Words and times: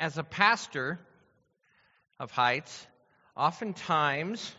as 0.00 0.16
a 0.16 0.24
pastor 0.24 0.98
of 2.18 2.30
Heights, 2.30 2.86
oftentimes 3.36 4.54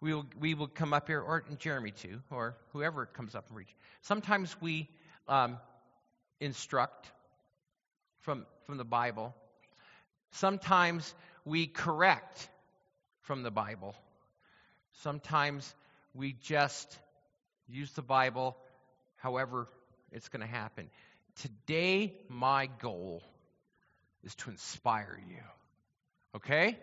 we 0.00 0.14
will, 0.14 0.26
we 0.40 0.54
will 0.54 0.68
come 0.68 0.94
up 0.94 1.06
here, 1.06 1.20
or 1.20 1.44
Jeremy 1.58 1.90
too, 1.90 2.20
or 2.30 2.56
whoever 2.72 3.04
comes 3.04 3.34
up 3.34 3.48
and 3.48 3.58
reach. 3.58 3.74
Sometimes 4.00 4.56
we 4.60 4.88
um, 5.28 5.58
instruct 6.40 7.10
from, 8.20 8.46
from 8.66 8.78
the 8.78 8.84
Bible. 8.84 9.34
Sometimes 10.30 11.14
we 11.44 11.66
correct 11.66 12.48
from 13.20 13.42
the 13.42 13.50
Bible. 13.50 13.94
Sometimes 15.02 15.74
we 16.14 16.32
just 16.32 16.96
use 17.68 17.92
the 17.92 18.02
Bible 18.02 18.56
however 19.16 19.66
it's 20.10 20.28
going 20.30 20.40
to 20.40 20.46
happen. 20.46 20.88
Today, 21.38 22.14
my 22.28 22.68
goal 22.80 23.22
is 24.24 24.34
to 24.36 24.50
inspire 24.50 25.20
you. 25.28 25.42
Okay? 26.34 26.76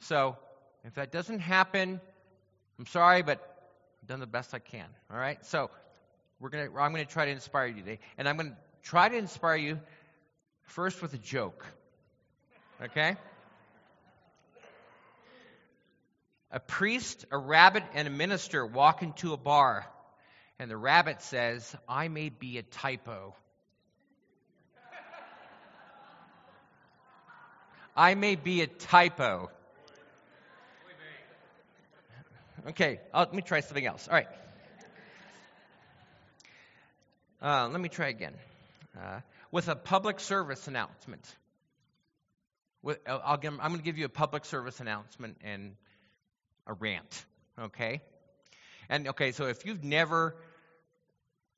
So, 0.00 0.36
if 0.84 0.94
that 0.94 1.10
doesn't 1.10 1.40
happen, 1.40 2.00
I'm 2.78 2.86
sorry, 2.86 3.22
but 3.22 3.40
I've 4.00 4.08
done 4.08 4.20
the 4.20 4.26
best 4.26 4.54
I 4.54 4.60
can. 4.60 4.86
All 5.10 5.18
right? 5.18 5.44
So, 5.46 5.70
we're 6.38 6.50
gonna, 6.50 6.68
I'm 6.78 6.92
going 6.92 7.04
to 7.04 7.12
try 7.12 7.24
to 7.24 7.32
inspire 7.32 7.66
you 7.66 7.82
today. 7.82 7.98
And 8.16 8.28
I'm 8.28 8.36
going 8.36 8.50
to 8.50 8.56
try 8.84 9.08
to 9.08 9.16
inspire 9.16 9.56
you 9.56 9.80
first 10.62 11.02
with 11.02 11.12
a 11.14 11.18
joke. 11.18 11.66
Okay? 12.80 13.16
A 16.52 16.60
priest, 16.60 17.26
a 17.30 17.38
rabbit, 17.38 17.82
and 17.94 18.06
a 18.06 18.10
minister 18.10 18.64
walk 18.64 19.02
into 19.02 19.32
a 19.32 19.36
bar, 19.36 19.84
and 20.58 20.70
the 20.70 20.76
rabbit 20.76 21.22
says, 21.22 21.76
I 21.88 22.08
may 22.08 22.28
be 22.28 22.58
a 22.58 22.62
typo. 22.62 23.34
I 27.96 28.14
may 28.14 28.36
be 28.36 28.62
a 28.62 28.66
typo. 28.66 29.50
Okay, 32.68 33.00
I'll, 33.14 33.24
let 33.24 33.34
me 33.34 33.42
try 33.42 33.60
something 33.60 33.86
else. 33.86 34.06
All 34.08 34.14
right. 34.14 34.28
Uh, 37.42 37.68
let 37.68 37.80
me 37.80 37.88
try 37.88 38.08
again. 38.08 38.34
Uh, 38.98 39.20
with 39.50 39.68
a 39.68 39.74
public 39.74 40.20
service 40.20 40.68
announcement. 40.68 41.24
With, 42.82 42.98
give, 43.04 43.52
I'm 43.52 43.58
going 43.58 43.78
to 43.78 43.82
give 43.82 43.98
you 43.98 44.04
a 44.04 44.10
public 44.10 44.44
service 44.44 44.80
announcement 44.80 45.38
and 45.42 45.74
a 46.66 46.74
rant. 46.74 47.24
Okay? 47.58 48.02
And 48.88 49.08
okay, 49.08 49.32
so 49.32 49.46
if 49.46 49.64
you've 49.64 49.84
never 49.84 50.36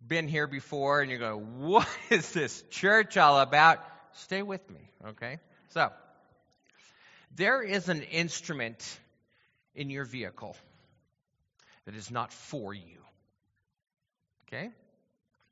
been 0.06 0.28
here 0.28 0.46
before 0.46 1.00
and 1.00 1.10
you're 1.10 1.20
going, 1.20 1.60
what 1.60 1.88
is 2.10 2.32
this 2.32 2.62
church 2.70 3.16
all 3.16 3.40
about? 3.40 3.78
Stay 4.14 4.42
with 4.42 4.68
me. 4.70 4.90
Okay? 5.08 5.38
So, 5.70 5.90
there 7.34 7.62
is 7.62 7.88
an 7.88 8.02
instrument 8.02 8.98
in 9.74 9.90
your 9.90 10.04
vehicle 10.04 10.56
that 11.86 11.94
is 11.94 12.10
not 12.10 12.32
for 12.32 12.74
you. 12.74 12.98
Okay? 14.46 14.70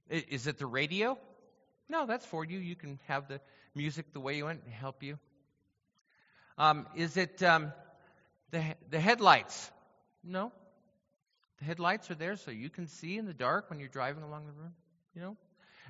Is 0.09 0.47
it 0.47 0.59
the 0.59 0.67
radio? 0.67 1.19
No, 1.89 2.07
that's 2.07 2.27
for 2.27 2.45
you. 2.45 2.59
You 2.59 2.77
can 2.77 2.99
have 3.09 3.29
the 3.29 3.41
music 3.75 4.13
the 4.13 4.21
way 4.21 4.37
you 4.37 4.45
want 4.45 4.61
and 4.65 4.73
help 4.73 5.03
you. 5.03 5.19
Um, 6.59 6.87
is 6.95 7.17
it 7.17 7.43
um, 7.43 7.73
the, 8.51 8.63
the 8.91 9.01
headlights? 9.01 9.71
No. 10.23 10.53
The 11.59 11.65
headlights 11.65 12.11
are 12.11 12.15
there 12.15 12.37
so 12.37 12.51
you 12.51 12.71
can 12.71 12.87
see 12.87 13.17
in 13.17 13.27
the 13.27 13.35
dark 13.35 13.71
when 13.71 13.81
you're 13.81 13.89
driving 13.89 14.23
along 14.23 14.47
the 14.47 14.53
road. 14.53 14.73
You 15.15 15.23
know? 15.23 15.37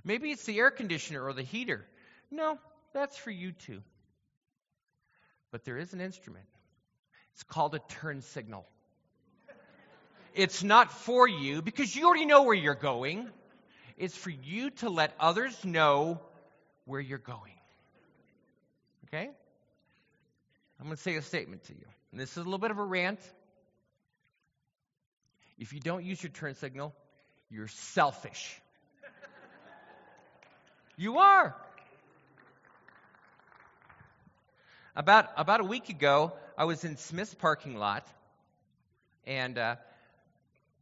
Maybe 0.05 0.31
it's 0.31 0.45
the 0.45 0.59
air 0.59 0.71
conditioner 0.71 1.25
or 1.25 1.33
the 1.33 1.43
heater. 1.43 1.85
No, 2.31 2.59
that's 2.93 3.17
for 3.17 3.31
you 3.31 3.53
too. 3.53 3.83
But 5.51 5.65
there 5.65 5.79
is 5.79 5.93
an 5.93 6.01
instrument. 6.01 6.47
It's 7.35 7.43
called 7.43 7.75
a 7.75 7.81
turn 8.01 8.23
signal. 8.23 8.67
It's 10.35 10.63
not 10.63 10.93
for 10.93 11.29
you 11.29 11.61
because 11.61 11.95
you 11.95 12.07
already 12.07 12.27
know 12.27 12.43
where 12.43 12.55
you're 12.55 12.75
going. 12.75 13.29
It's 13.97 14.17
for 14.17 14.31
you 14.31 14.71
to 14.71 14.89
let 14.89 15.13
others 15.19 15.65
know 15.65 16.21
where 16.85 17.01
you're 17.01 17.19
going. 17.19 17.53
Okay? 19.07 19.29
I'm 20.79 20.87
going 20.87 20.97
to 20.97 21.03
say 21.03 21.17
a 21.17 21.23
statement 21.23 21.65
to 21.65 21.73
you. 21.73 21.85
And 22.13 22.21
this 22.21 22.31
is 22.31 22.37
a 22.37 22.43
little 22.43 22.59
bit 22.59 22.71
of 22.71 22.79
a 22.79 22.85
rant. 22.85 23.21
If 25.59 25.73
you 25.73 25.81
don't 25.81 26.05
use 26.05 26.23
your 26.23 26.31
turn 26.31 26.55
signal, 26.55 26.95
you're 27.51 27.69
selfish. 27.69 28.61
you 30.97 31.19
are. 31.19 31.55
About, 34.97 35.31
about 35.37 35.61
a 35.61 35.65
week 35.65 35.89
ago, 35.89 36.33
I 36.59 36.65
was 36.65 36.85
in 36.85 36.97
Smith's 36.97 37.35
parking 37.35 37.77
lot, 37.77 38.05
and 39.25 39.57
uh, 39.57 39.77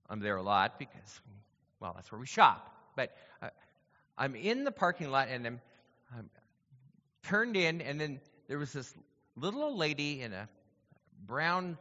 I'm 0.08 0.20
there 0.20 0.36
a 0.36 0.42
lot 0.42 0.78
because, 0.78 1.20
well, 1.78 1.92
that's 1.94 2.10
where 2.10 2.18
we 2.18 2.26
shop. 2.26 2.74
But 2.96 3.14
uh, 3.42 3.50
I'm 4.16 4.34
in 4.34 4.64
the 4.64 4.72
parking 4.72 5.10
lot, 5.10 5.28
and 5.28 5.46
I'm, 5.46 5.60
I'm 6.16 6.30
turned 7.24 7.56
in, 7.56 7.82
and 7.82 8.00
then 8.00 8.20
there 8.48 8.56
was 8.56 8.72
this 8.72 8.92
little 9.36 9.62
old 9.62 9.76
lady 9.76 10.22
in 10.22 10.32
a 10.32 10.48
brown 11.26 11.76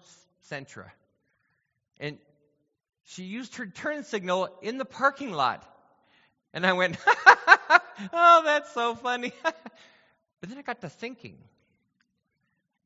Sentra. 0.51 0.89
And 1.97 2.17
she 3.05 3.23
used 3.23 3.55
her 3.55 3.65
turn 3.65 4.03
signal 4.03 4.49
in 4.61 4.77
the 4.77 4.85
parking 4.85 5.31
lot. 5.31 5.63
And 6.53 6.65
I 6.65 6.73
went, 6.73 6.97
oh, 8.13 8.41
that's 8.44 8.73
so 8.73 8.95
funny. 8.95 9.31
but 9.44 10.49
then 10.49 10.57
I 10.57 10.61
got 10.61 10.81
to 10.81 10.89
thinking, 10.89 11.38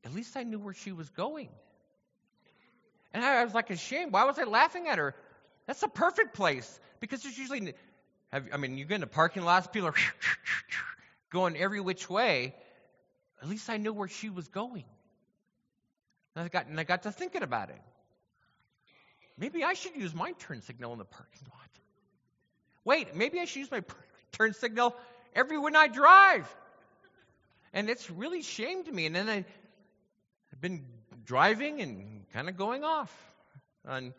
at 0.04 0.14
least 0.14 0.36
I 0.36 0.42
knew 0.42 0.58
where 0.58 0.74
she 0.74 0.92
was 0.92 1.08
going. 1.10 1.48
And 3.14 3.24
I 3.24 3.44
was 3.44 3.54
like 3.54 3.70
ashamed. 3.70 4.12
Why 4.12 4.24
was 4.24 4.38
I 4.38 4.44
laughing 4.44 4.88
at 4.88 4.98
her? 4.98 5.14
That's 5.66 5.82
a 5.82 5.88
perfect 5.88 6.34
place 6.34 6.80
because 7.00 7.22
there's 7.22 7.38
usually, 7.38 7.74
have, 8.32 8.44
I 8.52 8.56
mean, 8.56 8.78
you 8.78 8.84
get 8.84 8.96
in 8.96 9.02
a 9.02 9.06
parking 9.06 9.44
lot, 9.44 9.72
people 9.72 9.88
are 9.88 9.94
going 11.30 11.56
every 11.56 11.80
which 11.80 12.08
way. 12.08 12.54
At 13.42 13.48
least 13.48 13.68
I 13.68 13.76
knew 13.76 13.92
where 13.92 14.08
she 14.08 14.30
was 14.30 14.48
going. 14.48 14.84
And 16.34 16.44
I 16.44 16.48
got, 16.48 16.66
and 16.66 16.80
I 16.80 16.84
got 16.84 17.02
to 17.02 17.12
thinking 17.12 17.42
about 17.42 17.70
it. 17.70 17.80
Maybe 19.36 19.64
I 19.64 19.74
should 19.74 19.96
use 19.96 20.14
my 20.14 20.32
turn 20.32 20.62
signal 20.62 20.92
in 20.92 20.98
the 20.98 21.04
parking 21.04 21.42
lot. 21.50 21.58
Wait, 22.84 23.14
maybe 23.14 23.38
I 23.38 23.44
should 23.44 23.60
use 23.60 23.70
my 23.70 23.82
turn 24.32 24.54
signal 24.54 24.96
every 25.34 25.58
when 25.58 25.76
I 25.76 25.88
drive. 25.88 26.48
And 27.72 27.88
it's 27.88 28.10
really 28.10 28.42
shamed 28.42 28.92
me. 28.92 29.06
And 29.06 29.16
then 29.16 29.28
I, 29.28 29.44
been 30.62 30.84
driving 31.24 31.82
and 31.82 32.24
kind 32.32 32.48
of 32.48 32.56
going 32.56 32.84
off 32.84 33.12
on 33.86 34.14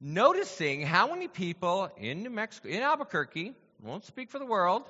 noticing 0.00 0.80
how 0.80 1.08
many 1.08 1.28
people 1.28 1.90
in 1.98 2.22
New 2.22 2.30
Mexico, 2.30 2.68
in 2.68 2.80
Albuquerque, 2.80 3.52
won't 3.82 4.04
speak 4.04 4.30
for 4.30 4.38
the 4.38 4.46
world, 4.46 4.82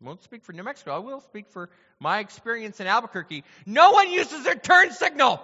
won't 0.00 0.22
speak 0.22 0.42
for 0.42 0.52
New 0.52 0.64
Mexico, 0.64 0.96
I 0.96 0.98
will 0.98 1.20
speak 1.20 1.48
for 1.48 1.70
my 2.00 2.18
experience 2.18 2.80
in 2.80 2.88
Albuquerque. 2.88 3.44
No 3.64 3.92
one 3.92 4.10
uses 4.10 4.42
their 4.42 4.56
turn 4.56 4.90
signal. 4.90 5.40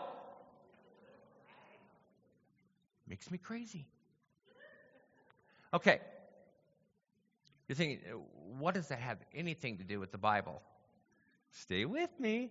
Makes 3.09 3.31
me 3.31 3.39
crazy. 3.39 3.87
Okay. 5.73 6.01
You're 7.69 7.77
thinking, 7.77 8.01
what 8.59 8.75
does 8.75 8.89
that 8.89 8.99
have 8.99 9.19
anything 9.35 9.79
to 9.79 9.85
do 9.85 10.01
with 10.01 10.11
the 10.11 10.19
Bible? 10.19 10.61
Stay 11.53 11.85
with 11.85 12.11
me 12.19 12.51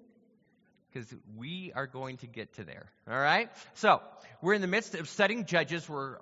because 0.91 1.13
we 1.35 1.71
are 1.75 1.87
going 1.87 2.17
to 2.17 2.27
get 2.27 2.53
to 2.55 2.63
there. 2.63 2.87
All 3.09 3.17
right? 3.17 3.49
So, 3.75 4.01
we're 4.41 4.53
in 4.53 4.61
the 4.61 4.67
midst 4.67 4.95
of 4.95 5.09
studying 5.09 5.45
Judges. 5.45 5.87
We're 5.87 6.15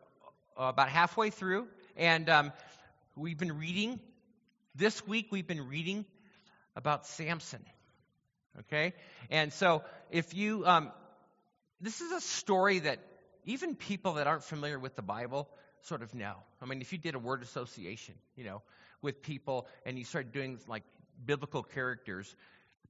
uh, 0.58 0.66
about 0.66 0.90
halfway 0.90 1.30
through, 1.30 1.68
and 1.96 2.30
um, 2.30 2.54
we've 3.16 3.38
been 3.38 3.58
reading. 3.58 4.00
This 4.76 5.06
week, 5.08 5.28
we've 5.32 5.48
been 5.48 5.68
reading 5.68 6.06
about 6.76 7.06
Samson. 7.06 7.64
Okay? 8.60 8.94
And 9.30 9.54
so, 9.54 9.84
if 10.12 10.34
you, 10.34 10.66
um, 10.66 10.92
this 11.82 12.02
is 12.02 12.12
a 12.12 12.22
story 12.22 12.80
that 12.80 13.00
even 13.46 13.76
people 13.76 14.14
that 14.14 14.28
aren't 14.28 14.44
familiar 14.44 14.80
with 14.80 14.96
the 14.96 15.02
Bible 15.02 15.48
sort 15.84 16.02
of 16.02 16.14
know. 16.14 16.34
I 16.62 16.66
mean, 16.66 16.82
if 16.82 16.92
you 16.92 16.98
did 16.98 17.16
a 17.16 17.20
word 17.20 17.44
association, 17.44 18.16
you 18.36 18.44
know, 18.44 18.62
with 19.02 19.22
people 19.22 19.68
and 19.86 19.98
you 19.98 20.04
started 20.04 20.32
doing 20.32 20.60
like 20.68 20.84
biblical 21.24 21.64
characters, 21.64 22.36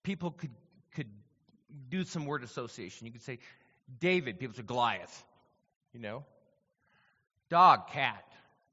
people 0.03 0.31
could 0.31 0.51
could 0.95 1.09
do 1.89 2.03
some 2.03 2.25
word 2.25 2.43
association. 2.43 3.05
You 3.05 3.13
could 3.13 3.23
say 3.23 3.39
David, 3.99 4.39
people 4.39 4.55
say 4.55 4.63
Goliath, 4.63 5.23
you 5.93 5.99
know. 5.99 6.23
Dog, 7.49 7.89
cat, 7.89 8.25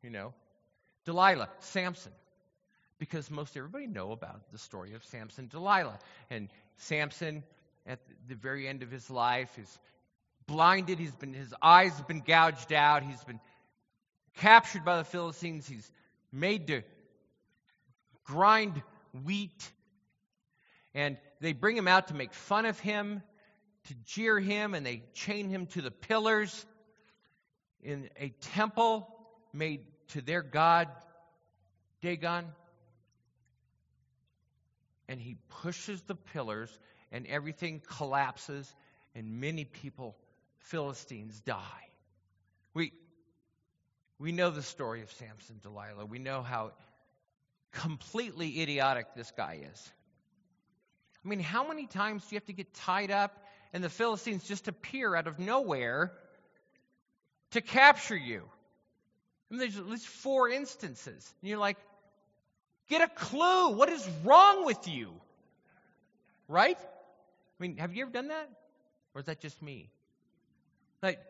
you 0.02 0.10
know. 0.10 0.32
Delilah, 1.04 1.48
Samson. 1.60 2.12
Because 2.98 3.30
most 3.30 3.56
everybody 3.56 3.86
know 3.86 4.12
about 4.12 4.52
the 4.52 4.58
story 4.58 4.94
of 4.94 5.04
Samson, 5.04 5.48
Delilah. 5.48 5.98
And 6.30 6.48
Samson, 6.76 7.42
at 7.86 7.98
the 8.28 8.36
very 8.36 8.68
end 8.68 8.82
of 8.82 8.90
his 8.90 9.10
life, 9.10 9.58
is 9.58 9.78
blinded. 10.46 10.98
He's 10.98 11.14
been, 11.14 11.34
his 11.34 11.52
eyes 11.60 11.96
have 11.96 12.06
been 12.06 12.20
gouged 12.20 12.72
out. 12.72 13.02
He's 13.02 13.22
been 13.24 13.40
captured 14.36 14.84
by 14.84 14.98
the 14.98 15.04
Philistines. 15.04 15.66
He's 15.66 15.90
made 16.32 16.68
to 16.68 16.82
grind 18.24 18.80
wheat 19.24 19.70
And 20.94 21.16
they 21.42 21.52
bring 21.52 21.76
him 21.76 21.88
out 21.88 22.08
to 22.08 22.14
make 22.14 22.32
fun 22.32 22.66
of 22.66 22.78
him, 22.78 23.20
to 23.88 23.94
jeer 24.06 24.38
him, 24.38 24.74
and 24.74 24.86
they 24.86 25.02
chain 25.12 25.48
him 25.48 25.66
to 25.66 25.82
the 25.82 25.90
pillars 25.90 26.64
in 27.82 28.08
a 28.16 28.28
temple 28.54 29.08
made 29.52 29.80
to 30.08 30.20
their 30.20 30.42
god, 30.42 30.88
Dagon. 32.00 32.46
And 35.08 35.20
he 35.20 35.36
pushes 35.48 36.00
the 36.02 36.14
pillars, 36.14 36.70
and 37.10 37.26
everything 37.26 37.82
collapses, 37.98 38.72
and 39.16 39.40
many 39.40 39.64
people, 39.64 40.16
Philistines, 40.58 41.40
die. 41.40 41.88
We, 42.72 42.92
we 44.20 44.30
know 44.30 44.50
the 44.50 44.62
story 44.62 45.02
of 45.02 45.10
Samson 45.10 45.58
Delilah. 45.60 46.06
We 46.06 46.20
know 46.20 46.42
how 46.42 46.70
completely 47.72 48.62
idiotic 48.62 49.16
this 49.16 49.32
guy 49.36 49.64
is. 49.72 49.92
I 51.24 51.28
mean, 51.28 51.40
how 51.40 51.66
many 51.66 51.86
times 51.86 52.22
do 52.22 52.34
you 52.34 52.36
have 52.36 52.46
to 52.46 52.52
get 52.52 52.72
tied 52.74 53.10
up 53.10 53.36
and 53.72 53.82
the 53.82 53.88
Philistines 53.88 54.44
just 54.44 54.68
appear 54.68 55.14
out 55.14 55.26
of 55.26 55.38
nowhere 55.38 56.12
to 57.52 57.60
capture 57.60 58.16
you? 58.16 58.42
I 59.50 59.54
mean, 59.54 59.60
there's 59.60 59.78
at 59.78 59.86
least 59.86 60.06
four 60.06 60.48
instances. 60.48 61.34
And 61.40 61.48
you're 61.48 61.58
like, 61.58 61.76
get 62.88 63.02
a 63.02 63.08
clue. 63.08 63.70
What 63.70 63.88
is 63.88 64.08
wrong 64.24 64.64
with 64.64 64.88
you? 64.88 65.12
Right? 66.48 66.78
I 66.78 67.62
mean, 67.62 67.76
have 67.76 67.94
you 67.94 68.02
ever 68.02 68.12
done 68.12 68.28
that? 68.28 68.48
Or 69.14 69.20
is 69.20 69.26
that 69.26 69.40
just 69.40 69.60
me? 69.62 69.90
Like, 71.02 71.20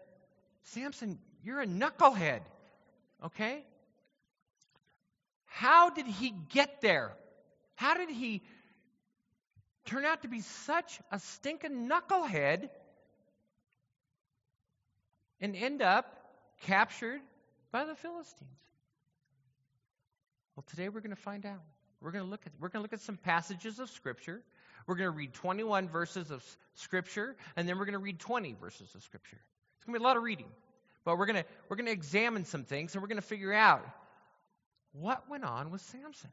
Samson, 0.64 1.18
you're 1.42 1.60
a 1.60 1.66
knucklehead. 1.66 2.40
Okay? 3.24 3.64
How 5.46 5.90
did 5.90 6.06
he 6.06 6.32
get 6.50 6.80
there? 6.80 7.12
How 7.74 7.94
did 7.94 8.08
he 8.08 8.42
turn 9.84 10.04
out 10.04 10.22
to 10.22 10.28
be 10.28 10.40
such 10.40 11.00
a 11.10 11.18
stinking 11.18 11.88
knucklehead 11.88 12.68
and 15.40 15.56
end 15.56 15.82
up 15.82 16.06
captured 16.62 17.20
by 17.70 17.84
the 17.84 17.94
Philistines? 17.94 18.50
Well, 20.56 20.64
today 20.68 20.88
we're 20.88 21.00
going 21.00 21.16
to 21.16 21.22
find 21.22 21.46
out. 21.46 21.62
We're 22.00 22.10
going 22.10 22.24
to 22.24 22.30
look 22.30 22.46
at 22.46 22.52
we're 22.60 22.68
going 22.68 22.80
to 22.80 22.82
look 22.82 22.92
at 22.92 23.00
some 23.00 23.16
passages 23.16 23.78
of 23.78 23.88
scripture. 23.90 24.42
We're 24.86 24.96
going 24.96 25.10
to 25.10 25.16
read 25.16 25.32
21 25.34 25.88
verses 25.88 26.30
of 26.30 26.44
scripture 26.74 27.36
and 27.56 27.68
then 27.68 27.78
we're 27.78 27.84
going 27.84 27.92
to 27.92 28.00
read 28.00 28.18
20 28.18 28.56
verses 28.60 28.92
of 28.94 29.02
scripture. 29.02 29.38
It's 29.76 29.84
going 29.86 29.94
to 29.94 30.00
be 30.00 30.02
a 30.02 30.06
lot 30.06 30.16
of 30.16 30.22
reading. 30.22 30.48
But 31.04 31.16
we're 31.18 31.26
going 31.26 31.42
to 31.42 31.44
we're 31.68 31.76
going 31.76 31.86
to 31.86 31.92
examine 31.92 32.44
some 32.44 32.64
things 32.64 32.94
and 32.94 33.02
we're 33.02 33.08
going 33.08 33.20
to 33.20 33.26
figure 33.26 33.52
out 33.52 33.86
what 34.92 35.28
went 35.30 35.44
on 35.44 35.70
with 35.70 35.80
Samson. 35.80 36.30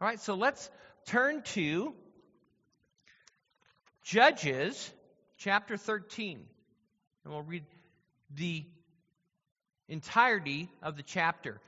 All 0.00 0.08
right, 0.08 0.20
so 0.20 0.34
let's 0.34 0.70
turn 1.06 1.42
to 1.54 1.94
Judges 4.10 4.92
chapter 5.38 5.76
13. 5.76 6.44
And 7.22 7.32
we'll 7.32 7.42
read 7.42 7.64
the 8.34 8.64
entirety 9.88 10.68
of 10.82 10.96
the 10.96 11.04
chapter. 11.04 11.60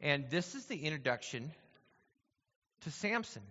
And 0.00 0.30
this 0.30 0.54
is 0.54 0.64
the 0.64 0.76
introduction 0.76 1.52
to 2.84 2.90
Samson. 2.90 3.42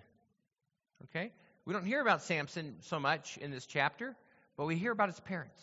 Okay? 1.03 1.31
We 1.65 1.73
don't 1.75 1.85
hear 1.85 2.01
about 2.01 2.23
Samson 2.23 2.77
so 2.81 2.99
much 2.99 3.37
in 3.37 3.51
this 3.51 3.67
chapter, 3.67 4.15
but 4.57 4.65
we 4.65 4.77
hear 4.77 4.93
about 4.93 5.09
his 5.09 5.19
parents. 5.19 5.61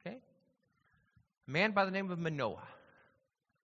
Okay? 0.00 0.16
A 0.16 1.50
man 1.50 1.72
by 1.72 1.84
the 1.84 1.90
name 1.90 2.10
of 2.10 2.18
Manoah. 2.18 2.66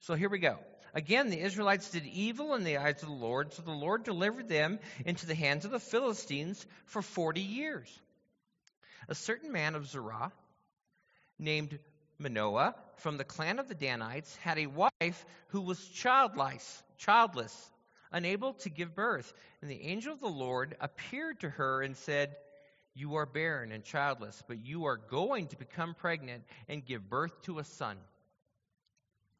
So 0.01 0.13
here 0.13 0.27
we 0.27 0.39
go. 0.39 0.57
Again, 0.93 1.29
the 1.29 1.39
Israelites 1.39 1.89
did 1.89 2.05
evil 2.05 2.53
in 2.53 2.65
the 2.65 2.79
eyes 2.79 3.01
of 3.01 3.07
the 3.07 3.15
Lord, 3.15 3.53
so 3.53 3.61
the 3.61 3.71
Lord 3.71 4.03
delivered 4.03 4.49
them 4.49 4.79
into 5.05 5.25
the 5.25 5.35
hands 5.35 5.63
of 5.63 5.71
the 5.71 5.79
Philistines 5.79 6.65
for 6.87 7.01
40 7.01 7.39
years. 7.39 8.01
A 9.07 9.15
certain 9.15 9.51
man 9.51 9.75
of 9.75 9.87
Zorah, 9.87 10.31
named 11.37 11.77
Manoah, 12.17 12.75
from 12.97 13.17
the 13.17 13.23
clan 13.23 13.59
of 13.59 13.67
the 13.67 13.75
Danites, 13.75 14.35
had 14.37 14.57
a 14.57 14.67
wife 14.67 15.25
who 15.49 15.61
was 15.61 15.87
childless, 15.89 16.83
childless, 16.97 17.71
unable 18.11 18.53
to 18.53 18.69
give 18.69 18.95
birth. 18.95 19.31
And 19.61 19.69
the 19.69 19.81
angel 19.81 20.13
of 20.13 20.21
the 20.21 20.27
Lord 20.27 20.75
appeared 20.79 21.41
to 21.41 21.49
her 21.49 21.81
and 21.81 21.95
said, 21.97 22.35
You 22.93 23.15
are 23.15 23.25
barren 23.25 23.71
and 23.71 23.83
childless, 23.83 24.41
but 24.47 24.65
you 24.65 24.85
are 24.85 24.97
going 24.97 25.47
to 25.47 25.57
become 25.57 25.93
pregnant 25.93 26.43
and 26.67 26.85
give 26.85 27.09
birth 27.09 27.41
to 27.43 27.59
a 27.59 27.63
son. 27.63 27.97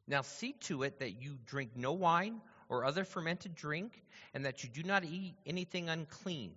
Now 0.06 0.22
see 0.22 0.52
to 0.64 0.84
it 0.84 1.00
that 1.00 1.20
you 1.20 1.38
drink 1.46 1.72
no 1.74 1.92
wine 1.92 2.40
or 2.68 2.84
other 2.84 3.04
fermented 3.04 3.54
drink, 3.54 4.00
and 4.34 4.44
that 4.44 4.62
you 4.62 4.70
do 4.70 4.82
not 4.82 5.04
eat 5.04 5.34
anything 5.46 5.88
unclean 5.88 6.52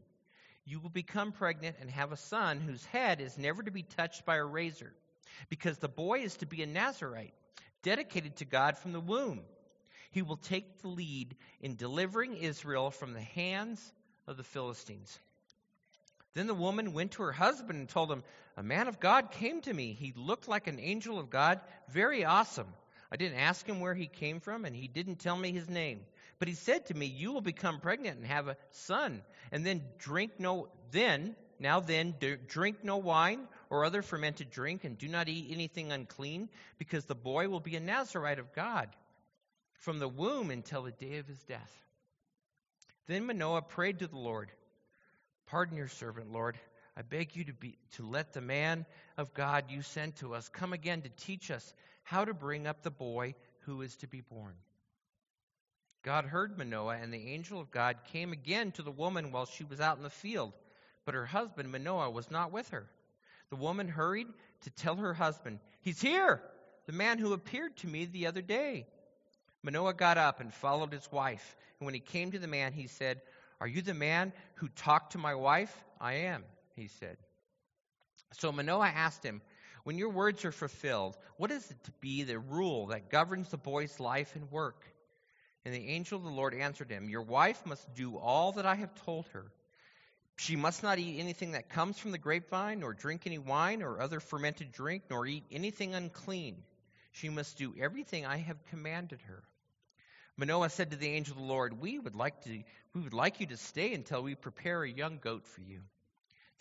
you 0.70 0.80
will 0.80 0.90
become 0.90 1.32
pregnant 1.32 1.78
and 1.82 1.90
have 1.90 2.12
a 2.12 2.18
son 2.18 2.60
whose 2.60 2.86
head 2.86 3.22
is 3.22 3.38
never 3.38 3.64
to 3.64 3.72
be 3.72 3.82
touched 3.82 4.24
by 4.24 4.36
a 4.36 4.46
razor, 4.46 4.94
because 5.50 5.80
the 5.80 5.90
boy 5.90 6.20
is 6.20 6.38
to 6.38 6.46
be 6.46 6.62
a 6.62 6.68
Nazarite, 6.68 7.34
dedicated 7.82 8.36
to 8.38 8.46
God 8.46 8.78
from 8.78 8.92
the 8.92 9.00
womb. 9.00 9.42
He 10.12 10.22
will 10.22 10.38
take 10.38 10.82
the 10.82 10.88
lead 10.88 11.36
in 11.62 11.76
delivering 11.76 12.38
Israel 12.38 12.92
from 12.92 13.14
the 13.14 13.22
hands 13.22 13.82
of 14.28 14.38
the 14.38 14.44
Philistines. 14.44 15.18
Then 16.36 16.46
the 16.46 16.54
woman 16.54 16.94
went 16.94 17.14
to 17.14 17.24
her 17.24 17.32
husband 17.32 17.80
and 17.80 17.90
told 17.90 18.12
him, 18.12 18.24
A 18.56 18.64
man 18.64 18.88
of 18.88 19.00
God 19.00 19.32
came 19.32 19.62
to 19.62 19.74
me. 19.74 19.94
He 19.94 20.14
looked 20.16 20.48
like 20.48 20.68
an 20.68 20.80
angel 20.80 21.18
of 21.18 21.32
God, 21.32 21.60
very 21.90 22.24
awesome. 22.26 22.68
I 23.12 23.16
didn't 23.16 23.40
ask 23.40 23.66
him 23.66 23.80
where 23.80 23.96
he 23.96 24.06
came 24.06 24.40
from, 24.40 24.66
and 24.66 24.76
he 24.76 24.88
didn't 24.88 25.18
tell 25.18 25.36
me 25.36 25.52
his 25.52 25.68
name. 25.68 26.02
But 26.40 26.48
he 26.48 26.54
said 26.54 26.86
to 26.86 26.94
me, 26.94 27.06
You 27.06 27.34
will 27.34 27.42
become 27.42 27.82
pregnant 27.82 28.18
and 28.18 28.26
have 28.26 28.48
a 28.48 28.58
son, 28.72 29.22
and 29.52 29.66
then 29.66 29.84
drink 30.00 30.40
no, 30.40 30.70
then, 30.92 31.36
now 31.60 31.82
then, 31.82 32.16
drink 32.48 32.84
no 32.84 32.98
wine 32.98 33.48
or 33.70 33.84
other 33.84 34.02
fermented 34.02 34.50
drink, 34.50 34.86
and 34.86 34.98
do 34.98 35.10
not 35.10 35.28
eat 35.28 35.52
anything 35.52 35.92
unclean, 35.92 36.50
because 36.78 37.06
the 37.06 37.16
boy 37.16 37.50
will 37.50 37.60
be 37.60 37.76
a 37.76 37.82
Nazarite 37.82 38.40
of 38.40 38.54
God 38.54 38.90
from 39.74 40.00
the 40.00 40.08
womb 40.08 40.50
until 40.50 40.84
the 40.84 40.92
day 40.92 41.18
of 41.18 41.28
his 41.28 41.44
death. 41.44 41.84
Then 43.08 43.26
Manoah 43.26 43.62
prayed 43.62 44.00
to 44.00 44.08
the 44.08 44.18
Lord, 44.18 44.52
Pardon 45.48 45.78
your 45.78 45.88
servant, 45.88 46.32
Lord. 46.32 46.58
I 46.96 47.02
beg 47.02 47.36
you 47.36 47.46
to, 47.46 47.54
be, 47.54 47.78
to 47.94 48.06
let 48.06 48.34
the 48.34 48.42
man 48.42 48.86
of 49.18 49.34
God 49.34 49.66
you 49.70 49.82
sent 49.82 50.18
to 50.18 50.36
us 50.36 50.50
come 50.50 50.74
again 50.74 51.02
to 51.02 51.10
teach 51.10 51.50
us 51.50 51.74
how 52.04 52.26
to 52.26 52.34
bring 52.34 52.68
up 52.68 52.84
the 52.84 52.92
boy 52.92 53.36
who 53.62 53.82
is 53.82 53.96
to 53.98 54.08
be 54.08 54.22
born. 54.22 54.54
God 56.10 56.26
heard 56.26 56.58
Manoah, 56.58 56.98
and 57.00 57.14
the 57.14 57.28
angel 57.28 57.62
of 57.62 57.70
God 57.70 57.98
came 58.12 58.32
again 58.32 58.72
to 58.72 58.82
the 58.82 58.90
woman 58.90 59.32
while 59.32 59.46
she 59.46 59.64
was 59.64 59.80
out 59.80 59.98
in 59.98 60.02
the 60.02 60.10
field. 60.10 60.54
But 61.06 61.14
her 61.14 61.28
husband, 61.28 61.72
Manoah, 61.72 62.10
was 62.10 62.32
not 62.32 62.52
with 62.52 62.68
her. 62.70 62.90
The 63.52 63.58
woman 63.58 63.88
hurried 63.88 64.26
to 64.62 64.72
tell 64.72 64.96
her 64.96 65.14
husband, 65.14 65.60
He's 65.82 66.02
here, 66.02 66.42
the 66.88 66.94
man 66.94 67.20
who 67.20 67.34
appeared 67.34 67.78
to 67.78 67.88
me 67.88 68.06
the 68.06 68.26
other 68.26 68.42
day. 68.42 68.88
Manoah 69.62 69.94
got 69.94 70.18
up 70.18 70.40
and 70.40 70.52
followed 70.52 70.92
his 70.92 71.08
wife. 71.12 71.56
And 71.80 71.86
when 71.86 71.94
he 71.94 72.00
came 72.00 72.32
to 72.32 72.40
the 72.40 72.48
man, 72.48 72.74
he 72.74 72.88
said, 72.88 73.22
Are 73.62 73.68
you 73.68 73.84
the 73.84 73.94
man 73.94 74.34
who 74.56 74.68
talked 74.70 75.12
to 75.12 75.20
my 75.20 75.36
wife? 75.36 75.78
I 76.02 76.14
am, 76.14 76.44
he 76.76 76.88
said. 76.88 77.18
So 78.32 78.52
Manoah 78.52 78.88
asked 78.88 79.24
him, 79.24 79.44
When 79.84 80.00
your 80.00 80.10
words 80.10 80.44
are 80.44 80.52
fulfilled, 80.52 81.16
what 81.38 81.52
is 81.52 81.70
it 81.70 81.84
to 81.84 81.92
be 82.02 82.24
the 82.24 82.40
rule 82.40 82.88
that 82.88 83.12
governs 83.12 83.50
the 83.50 83.58
boy's 83.58 84.00
life 84.00 84.36
and 84.36 84.50
work? 84.50 84.84
And 85.70 85.78
the 85.78 85.90
angel 85.90 86.18
of 86.18 86.24
the 86.24 86.32
Lord 86.32 86.56
answered 86.56 86.90
him, 86.90 87.12
Your 87.12 87.22
wife 87.22 87.64
must 87.64 87.94
do 87.94 88.18
all 88.18 88.54
that 88.54 88.66
I 88.66 88.74
have 88.74 88.96
told 89.06 89.28
her. 89.34 89.46
She 90.36 90.56
must 90.56 90.82
not 90.82 90.98
eat 90.98 91.20
anything 91.20 91.52
that 91.52 91.70
comes 91.70 92.00
from 92.00 92.10
the 92.10 92.18
grapevine, 92.18 92.80
nor 92.80 92.96
drink 92.96 93.28
any 93.28 93.38
wine 93.38 93.84
or 93.84 94.02
other 94.02 94.20
fermented 94.20 94.72
drink, 94.72 95.04
nor 95.12 95.28
eat 95.28 95.44
anything 95.52 95.94
unclean. 95.94 96.64
She 97.12 97.30
must 97.30 97.60
do 97.60 97.76
everything 97.80 98.26
I 98.26 98.38
have 98.38 98.66
commanded 98.72 99.22
her. 99.28 99.44
Manoah 100.38 100.72
said 100.72 100.90
to 100.90 100.98
the 100.98 101.10
angel 101.10 101.34
of 101.34 101.40
the 101.40 101.48
Lord, 101.48 101.80
We 101.80 102.00
would 102.00 102.16
like 102.16 102.44
to 102.46 102.64
we 102.96 103.02
would 103.02 103.14
like 103.14 103.40
you 103.40 103.46
to 103.46 103.58
stay 103.58 103.94
until 103.94 104.24
we 104.24 104.34
prepare 104.34 104.82
a 104.82 104.90
young 104.90 105.20
goat 105.20 105.46
for 105.46 105.62
you. 105.62 105.82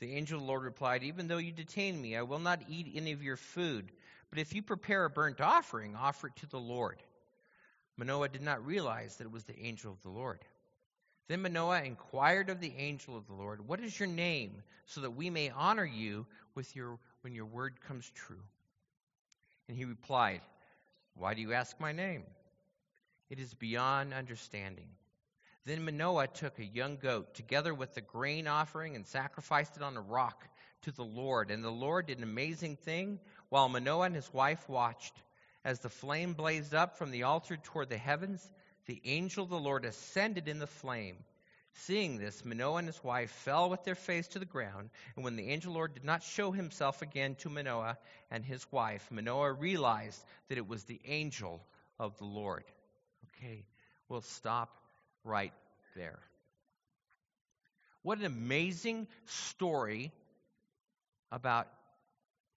The 0.00 0.16
angel 0.16 0.36
of 0.36 0.42
the 0.42 0.48
Lord 0.48 0.64
replied, 0.64 1.02
Even 1.02 1.28
though 1.28 1.38
you 1.38 1.52
detain 1.52 1.98
me, 1.98 2.14
I 2.14 2.22
will 2.24 2.40
not 2.40 2.60
eat 2.68 2.92
any 2.94 3.12
of 3.12 3.22
your 3.22 3.38
food. 3.38 3.90
But 4.28 4.38
if 4.38 4.54
you 4.54 4.60
prepare 4.60 5.06
a 5.06 5.10
burnt 5.10 5.40
offering, 5.40 5.96
offer 5.96 6.26
it 6.26 6.36
to 6.40 6.46
the 6.46 6.60
Lord. 6.60 7.02
Manoah 7.98 8.28
did 8.28 8.42
not 8.42 8.64
realize 8.64 9.16
that 9.16 9.24
it 9.24 9.32
was 9.32 9.44
the 9.44 9.58
angel 9.58 9.92
of 9.92 10.00
the 10.02 10.08
Lord. 10.08 10.38
Then 11.26 11.42
Manoah 11.42 11.82
inquired 11.82 12.48
of 12.48 12.60
the 12.60 12.72
angel 12.78 13.16
of 13.16 13.26
the 13.26 13.34
Lord, 13.34 13.66
What 13.66 13.80
is 13.80 13.98
your 13.98 14.08
name, 14.08 14.62
so 14.86 15.02
that 15.02 15.10
we 15.10 15.28
may 15.28 15.50
honor 15.50 15.84
you 15.84 16.26
with 16.54 16.74
your, 16.74 16.98
when 17.20 17.34
your 17.34 17.44
word 17.44 17.80
comes 17.86 18.10
true? 18.14 18.40
And 19.68 19.76
he 19.76 19.84
replied, 19.84 20.40
Why 21.14 21.34
do 21.34 21.42
you 21.42 21.52
ask 21.52 21.78
my 21.78 21.92
name? 21.92 22.22
It 23.28 23.40
is 23.40 23.52
beyond 23.52 24.14
understanding. 24.14 24.88
Then 25.66 25.84
Manoah 25.84 26.28
took 26.28 26.58
a 26.58 26.64
young 26.64 26.96
goat, 26.96 27.34
together 27.34 27.74
with 27.74 27.94
the 27.94 28.00
grain 28.00 28.46
offering, 28.46 28.96
and 28.96 29.06
sacrificed 29.06 29.76
it 29.76 29.82
on 29.82 29.98
a 29.98 30.00
rock 30.00 30.48
to 30.82 30.92
the 30.92 31.04
Lord. 31.04 31.50
And 31.50 31.62
the 31.62 31.68
Lord 31.68 32.06
did 32.06 32.18
an 32.18 32.24
amazing 32.24 32.76
thing 32.76 33.18
while 33.50 33.68
Manoah 33.68 34.06
and 34.06 34.14
his 34.14 34.32
wife 34.32 34.66
watched. 34.66 35.20
As 35.68 35.80
the 35.80 35.90
flame 35.90 36.32
blazed 36.32 36.72
up 36.72 36.96
from 36.96 37.10
the 37.10 37.24
altar 37.24 37.58
toward 37.58 37.90
the 37.90 37.98
heavens, 37.98 38.50
the 38.86 39.02
angel 39.04 39.44
of 39.44 39.50
the 39.50 39.58
Lord 39.58 39.84
ascended 39.84 40.48
in 40.48 40.60
the 40.60 40.66
flame, 40.66 41.16
Seeing 41.74 42.16
this, 42.16 42.42
Manoah 42.42 42.78
and 42.78 42.86
his 42.86 43.04
wife 43.04 43.30
fell 43.30 43.68
with 43.68 43.84
their 43.84 43.94
face 43.94 44.28
to 44.28 44.38
the 44.38 44.46
ground. 44.46 44.88
And 45.14 45.26
when 45.26 45.36
the 45.36 45.50
angel 45.50 45.74
Lord 45.74 45.92
did 45.92 46.04
not 46.04 46.22
show 46.22 46.52
himself 46.52 47.02
again 47.02 47.34
to 47.40 47.50
Manoah 47.50 47.98
and 48.30 48.46
his 48.46 48.66
wife, 48.72 49.06
Manoah 49.10 49.52
realized 49.52 50.24
that 50.48 50.56
it 50.56 50.66
was 50.66 50.84
the 50.84 51.02
angel 51.04 51.60
of 51.98 52.16
the 52.16 52.24
Lord. 52.24 52.64
Okay, 53.36 53.66
we'll 54.08 54.22
stop 54.22 54.74
right 55.22 55.52
there. 55.94 56.18
What 58.00 58.16
an 58.16 58.24
amazing 58.24 59.06
story 59.26 60.12
about 61.30 61.68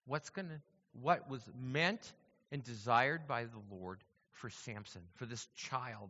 what's 0.05 0.29
going 0.29 0.47
to 0.47 0.61
what 0.93 1.29
was 1.29 1.41
meant 1.61 2.13
and 2.51 2.63
desired 2.63 3.27
by 3.27 3.45
the 3.45 3.61
Lord 3.75 3.99
for 4.33 4.49
Samson, 4.49 5.01
for 5.15 5.25
this 5.25 5.45
child 5.55 6.09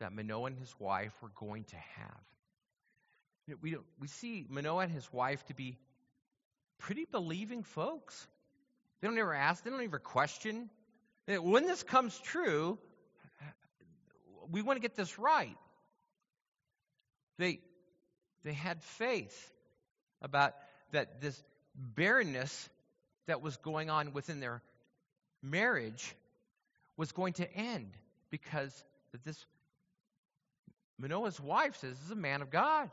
that 0.00 0.12
Manoah 0.12 0.46
and 0.46 0.58
his 0.58 0.72
wife 0.78 1.12
were 1.22 1.30
going 1.34 1.64
to 1.64 1.76
have. 1.76 3.58
We, 3.62 3.76
we 3.98 4.08
see 4.08 4.46
Manoah 4.48 4.84
and 4.84 4.92
his 4.92 5.10
wife 5.12 5.44
to 5.46 5.54
be 5.54 5.78
pretty 6.78 7.06
believing 7.10 7.62
folks. 7.62 8.26
They 9.00 9.08
don't 9.08 9.18
ever 9.18 9.34
ask, 9.34 9.64
they 9.64 9.70
don't 9.70 9.82
ever 9.82 9.98
question. 9.98 10.70
When 11.26 11.66
this 11.66 11.82
comes 11.82 12.18
true, 12.18 12.78
we 14.50 14.62
want 14.62 14.76
to 14.76 14.80
get 14.80 14.96
this 14.96 15.18
right. 15.18 15.56
They, 17.38 17.60
they 18.44 18.52
had 18.52 18.82
faith 18.82 19.52
about 20.22 20.54
that 20.92 21.20
this 21.20 21.40
barrenness 21.74 22.68
that 23.26 23.42
was 23.42 23.56
going 23.58 23.90
on 23.90 24.12
within 24.12 24.40
their 24.40 24.62
marriage 25.42 26.14
was 26.96 27.12
going 27.12 27.34
to 27.34 27.52
end 27.52 27.90
because 28.30 28.72
this 29.24 29.46
Manoah's 30.98 31.40
wife 31.40 31.76
says 31.76 31.96
this 31.96 32.06
is 32.06 32.10
a 32.10 32.16
man 32.16 32.42
of 32.42 32.50
God 32.50 32.90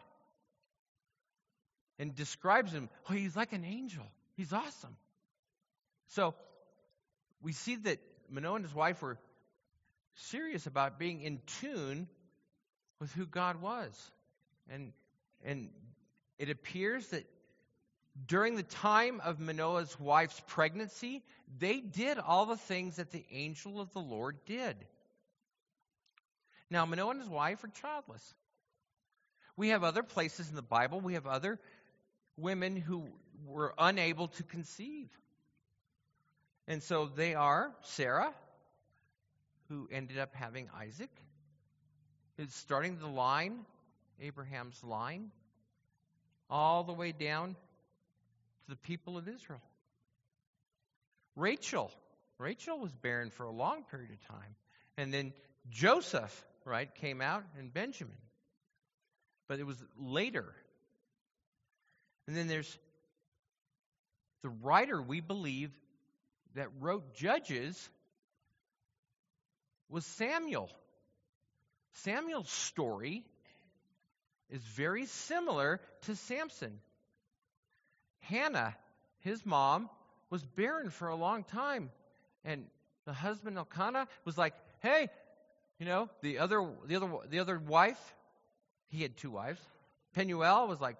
and 1.97 2.13
describes 2.15 2.71
him, 2.71 2.89
oh, 3.09 3.13
he's 3.13 3.35
like 3.35 3.53
an 3.53 3.65
angel. 3.65 4.05
He's 4.35 4.53
awesome. 4.53 4.95
So 6.09 6.35
we 7.41 7.51
see 7.51 7.77
that 7.77 7.99
Manoah 8.29 8.55
and 8.55 8.65
his 8.65 8.75
wife 8.75 9.01
were 9.01 9.17
serious 10.15 10.67
about 10.67 10.99
being 10.99 11.21
in 11.21 11.39
tune 11.61 12.07
with 12.99 13.11
who 13.13 13.25
God 13.25 13.61
was. 13.61 14.11
And 14.69 14.93
and 15.43 15.69
it 16.37 16.49
appears 16.49 17.07
that 17.07 17.25
during 18.27 18.55
the 18.55 18.63
time 18.63 19.21
of 19.23 19.39
Manoah's 19.39 19.99
wife's 19.99 20.41
pregnancy, 20.47 21.23
they 21.59 21.79
did 21.79 22.17
all 22.17 22.45
the 22.45 22.57
things 22.57 22.95
that 22.95 23.11
the 23.11 23.25
angel 23.31 23.81
of 23.81 23.91
the 23.93 23.99
Lord 23.99 24.37
did. 24.45 24.75
Now, 26.69 26.85
Manoah 26.85 27.11
and 27.11 27.19
his 27.19 27.29
wife 27.29 27.63
are 27.63 27.67
childless. 27.67 28.33
We 29.57 29.69
have 29.69 29.83
other 29.83 30.03
places 30.03 30.49
in 30.49 30.55
the 30.55 30.61
Bible, 30.61 30.99
we 31.01 31.13
have 31.13 31.27
other 31.27 31.59
women 32.37 32.75
who 32.75 33.03
were 33.45 33.73
unable 33.77 34.27
to 34.29 34.43
conceive. 34.43 35.09
And 36.67 36.81
so 36.81 37.05
they 37.05 37.35
are 37.35 37.71
Sarah, 37.83 38.33
who 39.69 39.87
ended 39.91 40.17
up 40.17 40.33
having 40.33 40.69
Isaac, 40.77 41.11
is 42.37 42.53
starting 42.53 42.97
the 42.97 43.07
line, 43.07 43.59
Abraham's 44.21 44.83
line, 44.83 45.31
all 46.49 46.83
the 46.83 46.93
way 46.93 47.11
down 47.11 47.55
to 48.65 48.71
the 48.71 48.77
people 48.77 49.17
of 49.17 49.27
Israel. 49.27 49.61
Rachel. 51.35 51.91
Rachel 52.37 52.79
was 52.79 52.91
barren 52.91 53.29
for 53.29 53.45
a 53.45 53.51
long 53.51 53.83
period 53.89 54.11
of 54.11 54.27
time. 54.27 54.55
And 54.97 55.13
then 55.13 55.33
Joseph, 55.69 56.45
right, 56.65 56.93
came 56.95 57.21
out 57.21 57.43
and 57.57 57.73
Benjamin. 57.73 58.17
But 59.47 59.59
it 59.59 59.65
was 59.65 59.81
later. 59.97 60.45
And 62.27 62.35
then 62.35 62.47
there's 62.47 62.77
the 64.41 64.49
writer, 64.49 65.01
we 65.01 65.21
believe, 65.21 65.71
that 66.55 66.69
wrote 66.79 67.15
Judges 67.15 67.89
was 69.89 70.05
Samuel. 70.05 70.69
Samuel's 72.03 72.49
story 72.49 73.23
is 74.49 74.61
very 74.75 75.05
similar 75.05 75.79
to 76.03 76.15
Samson. 76.15 76.79
Hannah, 78.27 78.75
his 79.19 79.45
mom, 79.45 79.89
was 80.29 80.43
barren 80.43 80.89
for 80.89 81.07
a 81.07 81.15
long 81.15 81.43
time. 81.43 81.91
And 82.43 82.65
the 83.05 83.13
husband 83.13 83.57
Elkanah 83.57 84.07
was 84.23 84.37
like, 84.37 84.53
"Hey, 84.81 85.09
you 85.79 85.85
know, 85.85 86.09
the 86.21 86.39
other 86.39 86.67
the 86.85 86.95
other 86.95 87.11
the 87.29 87.39
other 87.39 87.59
wife, 87.59 88.15
he 88.89 89.01
had 89.01 89.17
two 89.17 89.31
wives. 89.31 89.61
Penuel 90.13 90.67
was 90.67 90.79
like, 90.79 90.97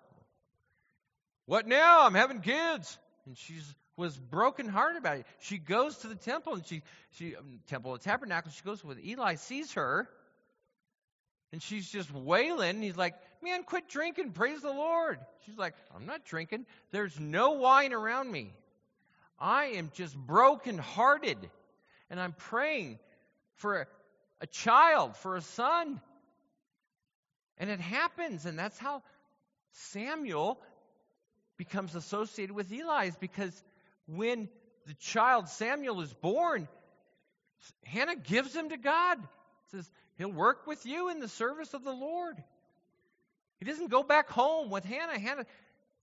"What 1.46 1.67
now? 1.67 2.05
I'm 2.05 2.15
having 2.15 2.41
kids." 2.41 2.98
And 3.25 3.38
she 3.38 3.55
was 3.98 4.17
broken 4.17 4.67
hearted 4.67 4.98
about 4.98 5.17
it. 5.17 5.25
She 5.39 5.58
goes 5.58 5.98
to 6.00 6.08
the 6.08 6.15
temple 6.15 6.55
and 6.55 6.65
she 6.65 6.82
she 7.12 7.36
um, 7.36 7.60
temple 7.67 7.94
of 7.94 8.01
tabernacle. 8.01 8.51
She 8.51 8.63
goes 8.63 8.84
with 8.84 9.03
Eli, 9.03 9.36
sees 9.36 9.74
her, 9.74 10.10
and 11.51 11.62
she's 11.62 11.89
just 11.89 12.12
wailing. 12.13 12.82
He's 12.82 12.98
like, 12.98 13.15
Man, 13.46 13.64
quit 13.64 13.88
drinking. 13.88 14.32
Praise 14.32 14.62
the 14.64 14.74
Lord. 14.74 15.20
She's 15.46 15.58
like, 15.58 15.75
I'm 15.96 16.08
not 16.08 16.25
drinking. 16.25 16.66
There's 16.90 17.20
no 17.20 17.52
wine 17.52 17.94
around 17.94 18.32
me. 18.32 18.52
I 19.40 19.66
am 19.75 19.92
just 19.94 20.18
broken-hearted. 20.18 21.38
And 22.10 22.20
I'm 22.20 22.34
praying 22.34 22.98
for 23.58 23.82
a, 23.82 23.86
a 24.42 24.48
child, 24.48 25.16
for 25.18 25.36
a 25.36 25.42
son. 25.42 26.02
And 27.60 27.70
it 27.70 27.80
happens. 27.80 28.48
And 28.48 28.58
that's 28.58 28.80
how 28.80 29.04
Samuel 29.74 30.60
becomes 31.58 31.94
associated 31.94 32.56
with 32.56 32.74
Eli, 32.74 33.06
is 33.06 33.16
because 33.16 33.64
when 34.08 34.50
the 34.88 34.96
child 34.96 35.50
Samuel 35.50 36.02
is 36.02 36.14
born, 36.16 36.68
Hannah 37.84 38.16
gives 38.16 38.56
him 38.56 38.70
to 38.70 38.78
God. 38.78 39.20
Says, 39.72 39.88
He'll 40.18 40.32
work 40.32 40.66
with 40.66 40.84
you 40.88 41.10
in 41.10 41.20
the 41.20 41.28
service 41.28 41.75
of 41.75 41.84
the 41.84 41.94
Lord. 41.94 42.42
He 43.59 43.65
doesn't 43.65 43.89
go 43.89 44.03
back 44.03 44.29
home 44.29 44.69
with 44.69 44.83
Hannah. 44.83 45.19
Hannah 45.19 45.45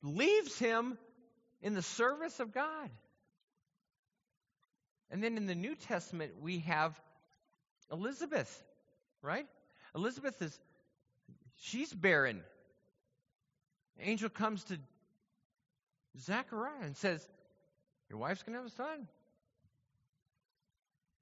leaves 0.02 0.58
him 0.58 0.98
in 1.60 1.74
the 1.74 1.82
service 1.82 2.40
of 2.40 2.52
God. 2.52 2.90
And 5.10 5.22
then 5.22 5.36
in 5.36 5.46
the 5.46 5.54
New 5.54 5.74
Testament, 5.74 6.32
we 6.40 6.60
have 6.60 6.98
Elizabeth, 7.92 8.64
right? 9.20 9.46
Elizabeth 9.94 10.40
is, 10.40 10.58
she's 11.60 11.92
barren. 11.92 12.40
angel 14.00 14.30
comes 14.30 14.64
to 14.64 14.78
Zechariah 16.18 16.82
and 16.82 16.96
says, 16.96 17.26
Your 18.08 18.18
wife's 18.18 18.42
going 18.42 18.54
to 18.54 18.60
have 18.60 18.66
a 18.66 18.74
son. 18.74 19.06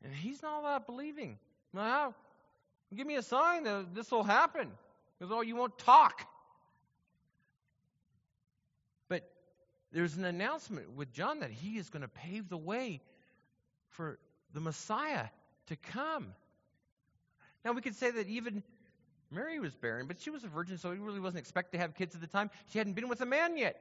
And 0.04 0.14
he's 0.14 0.40
not 0.42 0.52
all 0.52 0.62
that 0.62 0.86
believing. 0.86 1.38
Well, 1.74 2.14
give 2.94 3.06
me 3.06 3.16
a 3.16 3.22
sign 3.22 3.64
that 3.64 3.94
this 3.94 4.10
will 4.10 4.22
happen. 4.22 4.70
Because, 5.20 5.34
oh, 5.36 5.42
you 5.42 5.54
won't 5.54 5.76
talk. 5.78 6.26
But 9.08 9.30
there's 9.92 10.16
an 10.16 10.24
announcement 10.24 10.96
with 10.96 11.12
John 11.12 11.40
that 11.40 11.50
he 11.50 11.76
is 11.76 11.90
going 11.90 12.02
to 12.02 12.08
pave 12.08 12.48
the 12.48 12.56
way 12.56 13.02
for 13.90 14.18
the 14.54 14.60
Messiah 14.60 15.26
to 15.66 15.76
come. 15.76 16.28
Now, 17.66 17.72
we 17.72 17.82
could 17.82 17.96
say 17.96 18.10
that 18.10 18.28
even 18.28 18.62
Mary 19.30 19.60
was 19.60 19.74
barren, 19.74 20.06
but 20.06 20.20
she 20.20 20.30
was 20.30 20.42
a 20.42 20.48
virgin, 20.48 20.78
so 20.78 20.90
he 20.90 20.98
really 20.98 21.20
wasn't 21.20 21.40
expected 21.40 21.76
to 21.76 21.82
have 21.82 21.94
kids 21.94 22.14
at 22.14 22.22
the 22.22 22.26
time. 22.26 22.50
She 22.72 22.78
hadn't 22.78 22.94
been 22.94 23.08
with 23.08 23.20
a 23.20 23.26
man 23.26 23.58
yet. 23.58 23.78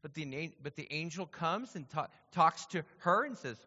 But 0.00 0.14
the, 0.14 0.50
but 0.62 0.74
the 0.76 0.88
angel 0.90 1.26
comes 1.26 1.76
and 1.76 1.86
ta- 1.90 2.08
talks 2.32 2.64
to 2.66 2.82
her 3.00 3.26
and 3.26 3.36
says, 3.36 3.58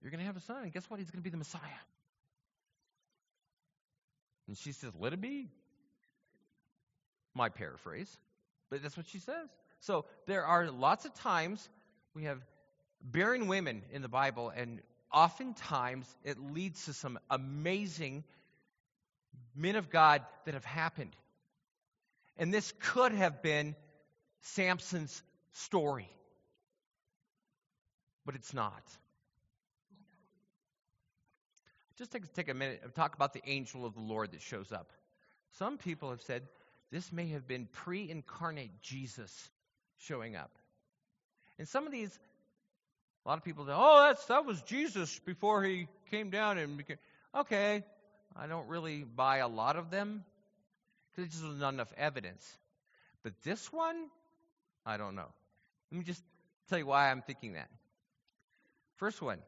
You're 0.00 0.10
going 0.10 0.20
to 0.20 0.26
have 0.26 0.38
a 0.38 0.40
son, 0.40 0.62
and 0.62 0.72
guess 0.72 0.88
what? 0.88 0.98
He's 0.98 1.10
going 1.10 1.20
to 1.20 1.24
be 1.24 1.28
the 1.28 1.36
Messiah. 1.36 1.60
And 4.46 4.56
she 4.56 4.72
says, 4.72 4.92
Let 4.98 5.12
it 5.12 5.20
be. 5.20 5.50
My 7.38 7.48
paraphrase, 7.48 8.14
but 8.68 8.82
that's 8.82 8.96
what 8.96 9.06
she 9.06 9.20
says. 9.20 9.48
So 9.80 10.04
there 10.26 10.44
are 10.44 10.70
lots 10.70 11.04
of 11.04 11.14
times 11.14 11.66
we 12.12 12.24
have 12.24 12.44
barren 13.00 13.46
women 13.46 13.82
in 13.92 14.02
the 14.02 14.08
Bible, 14.08 14.50
and 14.54 14.82
oftentimes 15.12 16.12
it 16.24 16.36
leads 16.38 16.86
to 16.86 16.92
some 16.92 17.16
amazing 17.30 18.24
men 19.54 19.76
of 19.76 19.88
God 19.88 20.22
that 20.46 20.54
have 20.54 20.64
happened. 20.64 21.14
And 22.36 22.52
this 22.52 22.74
could 22.80 23.12
have 23.12 23.40
been 23.40 23.76
Samson's 24.40 25.22
story, 25.52 26.10
but 28.26 28.34
it's 28.34 28.52
not. 28.52 28.82
Just 31.98 32.10
take, 32.10 32.32
take 32.34 32.48
a 32.48 32.54
minute 32.54 32.80
and 32.82 32.92
talk 32.94 33.14
about 33.14 33.32
the 33.32 33.42
angel 33.46 33.86
of 33.86 33.94
the 33.94 34.00
Lord 34.00 34.32
that 34.32 34.42
shows 34.42 34.72
up. 34.72 34.92
Some 35.58 35.78
people 35.78 36.10
have 36.10 36.22
said 36.22 36.42
this 36.90 37.12
may 37.12 37.28
have 37.28 37.46
been 37.46 37.68
pre 37.70 38.10
incarnate 38.10 38.80
Jesus 38.80 39.50
showing 39.98 40.36
up. 40.36 40.50
And 41.58 41.68
some 41.68 41.86
of 41.86 41.92
these, 41.92 42.16
a 43.24 43.28
lot 43.28 43.38
of 43.38 43.44
people 43.44 43.66
say, 43.66 43.72
oh, 43.74 44.06
that's, 44.06 44.24
that 44.26 44.44
was 44.44 44.62
Jesus 44.62 45.20
before 45.24 45.62
he 45.62 45.88
came 46.10 46.30
down 46.30 46.58
and 46.58 46.76
became. 46.76 46.98
Okay, 47.34 47.84
I 48.36 48.46
don't 48.46 48.68
really 48.68 49.04
buy 49.04 49.38
a 49.38 49.48
lot 49.48 49.76
of 49.76 49.90
them 49.90 50.24
because 51.10 51.30
there's 51.30 51.50
just 51.50 51.60
not 51.60 51.74
enough 51.74 51.92
evidence. 51.96 52.46
But 53.22 53.32
this 53.42 53.72
one, 53.72 54.06
I 54.86 54.96
don't 54.96 55.14
know. 55.14 55.26
Let 55.90 55.98
me 55.98 56.04
just 56.04 56.22
tell 56.68 56.78
you 56.78 56.86
why 56.86 57.10
I'm 57.10 57.22
thinking 57.22 57.54
that. 57.54 57.68
First 58.96 59.20
one, 59.20 59.38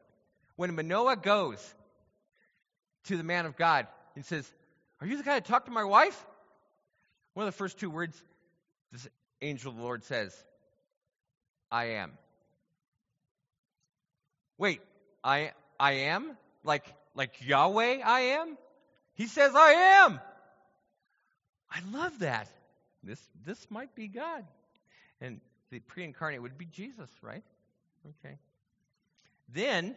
when 0.55 0.75
Manoah 0.75 1.15
goes 1.15 1.75
to 3.05 3.17
the 3.17 3.23
man 3.23 3.45
of 3.45 3.55
God 3.57 3.87
and 4.15 4.23
says, 4.25 4.49
Are 4.99 5.07
you 5.07 5.17
the 5.17 5.23
guy 5.23 5.35
that 5.35 5.45
talked 5.45 5.65
to 5.65 5.71
my 5.71 5.83
wife? 5.83 6.25
One 7.33 7.47
of 7.47 7.53
the 7.53 7.57
first 7.57 7.79
two 7.79 7.89
words 7.89 8.21
this 8.91 9.07
angel 9.41 9.71
of 9.71 9.77
the 9.77 9.83
Lord 9.83 10.03
says, 10.03 10.35
I 11.71 11.85
am. 11.85 12.11
Wait, 14.57 14.81
I 15.23 15.51
I 15.79 15.93
am? 15.93 16.37
Like 16.63 16.85
like 17.15 17.33
Yahweh 17.45 17.99
I 18.03 18.19
am? 18.19 18.57
He 19.15 19.27
says 19.27 19.55
I 19.55 19.71
am. 20.03 20.19
I 21.69 21.79
love 21.91 22.19
that. 22.19 22.49
This 23.03 23.19
this 23.45 23.65
might 23.69 23.95
be 23.95 24.07
God. 24.07 24.45
And 25.21 25.39
the 25.69 25.79
pre-incarnate 25.79 26.41
would 26.41 26.57
be 26.57 26.65
Jesus, 26.65 27.09
right? 27.21 27.43
Okay. 28.25 28.37
Then 29.49 29.95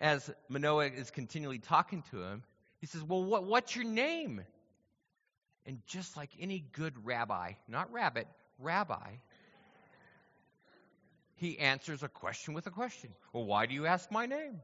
as 0.00 0.28
Manoah 0.48 0.86
is 0.88 1.10
continually 1.10 1.58
talking 1.58 2.02
to 2.10 2.22
him, 2.22 2.42
he 2.80 2.86
says, 2.86 3.02
Well, 3.02 3.24
what, 3.24 3.44
what's 3.44 3.74
your 3.76 3.84
name? 3.84 4.42
And 5.66 5.78
just 5.86 6.16
like 6.16 6.30
any 6.40 6.64
good 6.72 7.06
rabbi, 7.06 7.52
not 7.68 7.92
rabbit, 7.92 8.26
rabbi, 8.58 9.10
he 11.36 11.58
answers 11.58 12.02
a 12.02 12.08
question 12.08 12.54
with 12.54 12.66
a 12.66 12.70
question. 12.70 13.10
Well, 13.32 13.44
why 13.44 13.66
do 13.66 13.74
you 13.74 13.86
ask 13.86 14.10
my 14.10 14.26
name? 14.26 14.60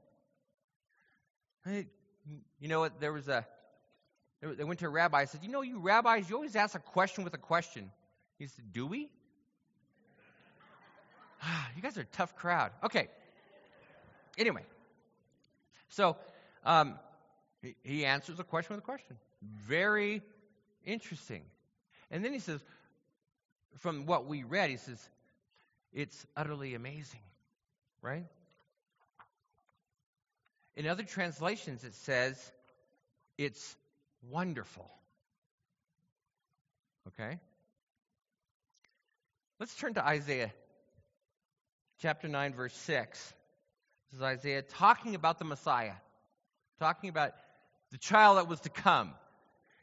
You 1.66 2.68
know 2.68 2.80
what? 2.80 3.00
There 3.00 3.12
was 3.12 3.28
a. 3.28 3.46
They 4.40 4.64
went 4.64 4.80
to 4.80 4.86
a 4.86 4.90
rabbi. 4.90 5.24
Said, 5.24 5.42
"You 5.42 5.50
know, 5.50 5.62
you 5.62 5.80
rabbis, 5.80 6.30
you 6.30 6.36
always 6.36 6.56
ask 6.56 6.74
a 6.74 6.80
question 6.80 7.24
with 7.24 7.34
a 7.34 7.38
question." 7.38 7.90
He 8.38 8.46
said, 8.46 8.72
"Do 8.72 8.86
we?" 8.86 9.10
you 11.76 11.82
guys 11.82 11.98
are 11.98 12.02
a 12.02 12.04
tough 12.04 12.36
crowd. 12.36 12.70
Okay. 12.84 13.08
Anyway, 14.36 14.62
so 15.88 16.16
um, 16.64 16.94
he, 17.62 17.74
he 17.82 18.04
answers 18.04 18.38
a 18.38 18.44
question 18.44 18.76
with 18.76 18.84
a 18.84 18.86
question. 18.86 19.16
Very 19.42 20.22
interesting. 20.88 21.42
And 22.10 22.24
then 22.24 22.32
he 22.32 22.38
says, 22.38 22.60
from 23.78 24.06
what 24.06 24.26
we 24.26 24.42
read, 24.42 24.70
he 24.70 24.78
says, 24.78 24.98
it's 25.92 26.26
utterly 26.36 26.74
amazing, 26.74 27.20
right? 28.02 28.24
In 30.76 30.86
other 30.86 31.02
translations, 31.02 31.84
it 31.84 31.94
says, 31.94 32.52
it's 33.36 33.76
wonderful. 34.30 34.90
Okay? 37.08 37.38
Let's 39.60 39.74
turn 39.74 39.94
to 39.94 40.06
Isaiah 40.06 40.52
chapter 42.00 42.28
9, 42.28 42.54
verse 42.54 42.74
6. 42.74 43.34
This 44.10 44.18
is 44.18 44.22
Isaiah 44.22 44.62
talking 44.62 45.14
about 45.14 45.38
the 45.38 45.44
Messiah, 45.44 45.94
talking 46.78 47.10
about 47.10 47.32
the 47.90 47.98
child 47.98 48.38
that 48.38 48.48
was 48.48 48.60
to 48.60 48.68
come. 48.68 49.12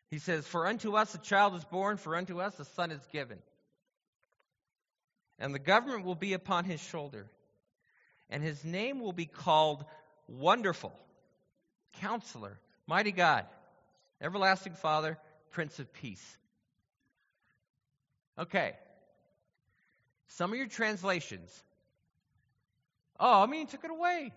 He 0.09 0.19
says, 0.19 0.45
For 0.45 0.67
unto 0.67 0.95
us 0.95 1.13
a 1.15 1.19
child 1.19 1.55
is 1.55 1.65
born, 1.65 1.97
for 1.97 2.15
unto 2.15 2.39
us 2.39 2.59
a 2.59 2.65
son 2.65 2.91
is 2.91 3.05
given. 3.11 3.39
And 5.39 5.53
the 5.53 5.59
government 5.59 6.05
will 6.05 6.15
be 6.15 6.33
upon 6.33 6.65
his 6.65 6.79
shoulder, 6.79 7.27
and 8.29 8.41
his 8.41 8.63
name 8.63 8.99
will 8.99 9.13
be 9.13 9.25
called 9.25 9.83
Wonderful, 10.27 10.93
Counselor, 11.99 12.57
Mighty 12.87 13.11
God, 13.11 13.45
Everlasting 14.21 14.73
Father, 14.73 15.17
Prince 15.51 15.79
of 15.79 15.91
Peace. 15.93 16.37
Okay. 18.39 18.73
Some 20.27 20.51
of 20.51 20.57
your 20.57 20.67
translations 20.67 21.63
Oh, 23.19 23.41
I 23.41 23.45
mean, 23.45 23.67
took 23.67 23.83
it 23.83 23.91
away. 23.91 24.33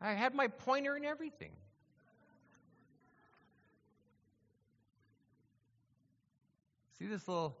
I 0.00 0.12
had 0.12 0.34
my 0.34 0.48
pointer 0.48 0.96
and 0.96 1.04
everything. 1.04 1.52
See 7.00 7.06
this 7.06 7.26
little. 7.26 7.56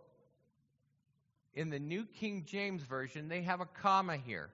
In 1.54 1.70
the 1.70 1.78
New 1.78 2.04
King 2.04 2.44
James 2.46 2.82
Version, 2.82 3.28
they 3.28 3.42
have 3.42 3.60
a 3.60 3.66
comma 3.66 4.16
here. 4.16 4.50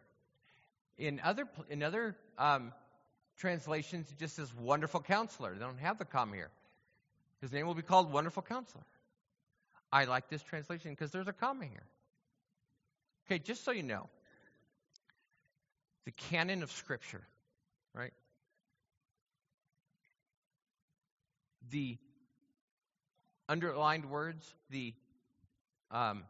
In 0.96 1.20
other, 1.22 1.46
in 1.68 1.82
other 1.82 2.16
um, 2.38 2.72
translations, 3.36 4.06
it 4.10 4.18
just 4.18 4.36
says 4.36 4.48
wonderful 4.54 5.00
counselor. 5.00 5.52
They 5.52 5.58
don't 5.58 5.78
have 5.78 5.98
the 5.98 6.04
comma 6.04 6.36
here. 6.36 6.50
His 7.42 7.52
name 7.52 7.66
will 7.66 7.74
be 7.74 7.82
called 7.82 8.12
Wonderful 8.12 8.42
Counselor. 8.42 8.84
I 9.92 10.04
like 10.04 10.28
this 10.30 10.42
translation 10.42 10.92
because 10.92 11.10
there's 11.10 11.28
a 11.28 11.32
comma 11.32 11.64
here. 11.64 11.84
Okay, 13.26 13.38
just 13.38 13.64
so 13.64 13.72
you 13.72 13.82
know, 13.82 14.08
the 16.04 16.12
canon 16.12 16.62
of 16.62 16.70
Scripture, 16.70 17.22
right? 17.92 18.12
The 21.70 21.98
underlined 23.48 24.06
words, 24.10 24.44
the 24.70 24.94
um, 25.90 26.24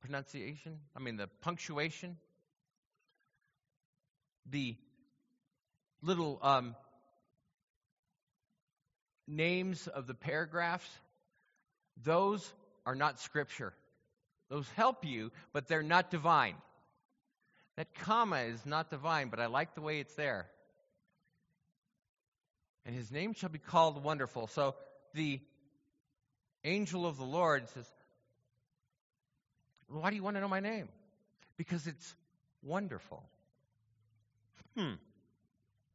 pronunciation, 0.00 0.78
I 0.96 1.00
mean, 1.00 1.16
the 1.16 1.28
punctuation, 1.40 2.16
the 4.50 4.76
little 6.02 6.38
um, 6.42 6.74
names 9.26 9.86
of 9.86 10.06
the 10.06 10.14
paragraphs, 10.14 10.88
those 12.02 12.52
are 12.84 12.94
not 12.94 13.20
Scripture. 13.20 13.72
Those 14.50 14.68
help 14.76 15.04
you, 15.04 15.30
but 15.52 15.68
they're 15.68 15.82
not 15.82 16.10
divine. 16.10 16.56
That 17.76 17.94
comma 17.94 18.40
is 18.40 18.66
not 18.66 18.90
divine, 18.90 19.28
but 19.28 19.40
I 19.40 19.46
like 19.46 19.74
the 19.74 19.80
way 19.80 20.00
it's 20.00 20.14
there. 20.14 20.46
And 22.84 22.94
his 22.94 23.10
name 23.10 23.32
shall 23.32 23.48
be 23.48 23.58
called 23.58 24.02
Wonderful. 24.02 24.48
So 24.48 24.74
the 25.14 25.40
angel 26.64 27.06
of 27.06 27.16
the 27.16 27.24
Lord 27.24 27.68
says, 27.70 27.86
Why 29.88 30.10
do 30.10 30.16
you 30.16 30.22
want 30.22 30.36
to 30.36 30.40
know 30.40 30.48
my 30.48 30.60
name? 30.60 30.88
Because 31.56 31.86
it's 31.86 32.14
wonderful. 32.62 33.22
Hmm. 34.76 34.94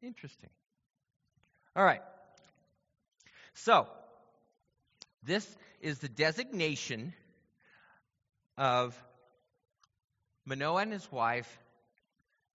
Interesting. 0.02 0.50
All 1.76 1.84
right. 1.84 2.02
So, 3.54 3.88
this 5.24 5.48
is 5.82 6.00
the 6.00 6.10
designation 6.10 7.14
of 8.58 8.96
Manoah 10.46 10.84
and 10.84 10.92
his 10.92 11.12
wife 11.12 11.60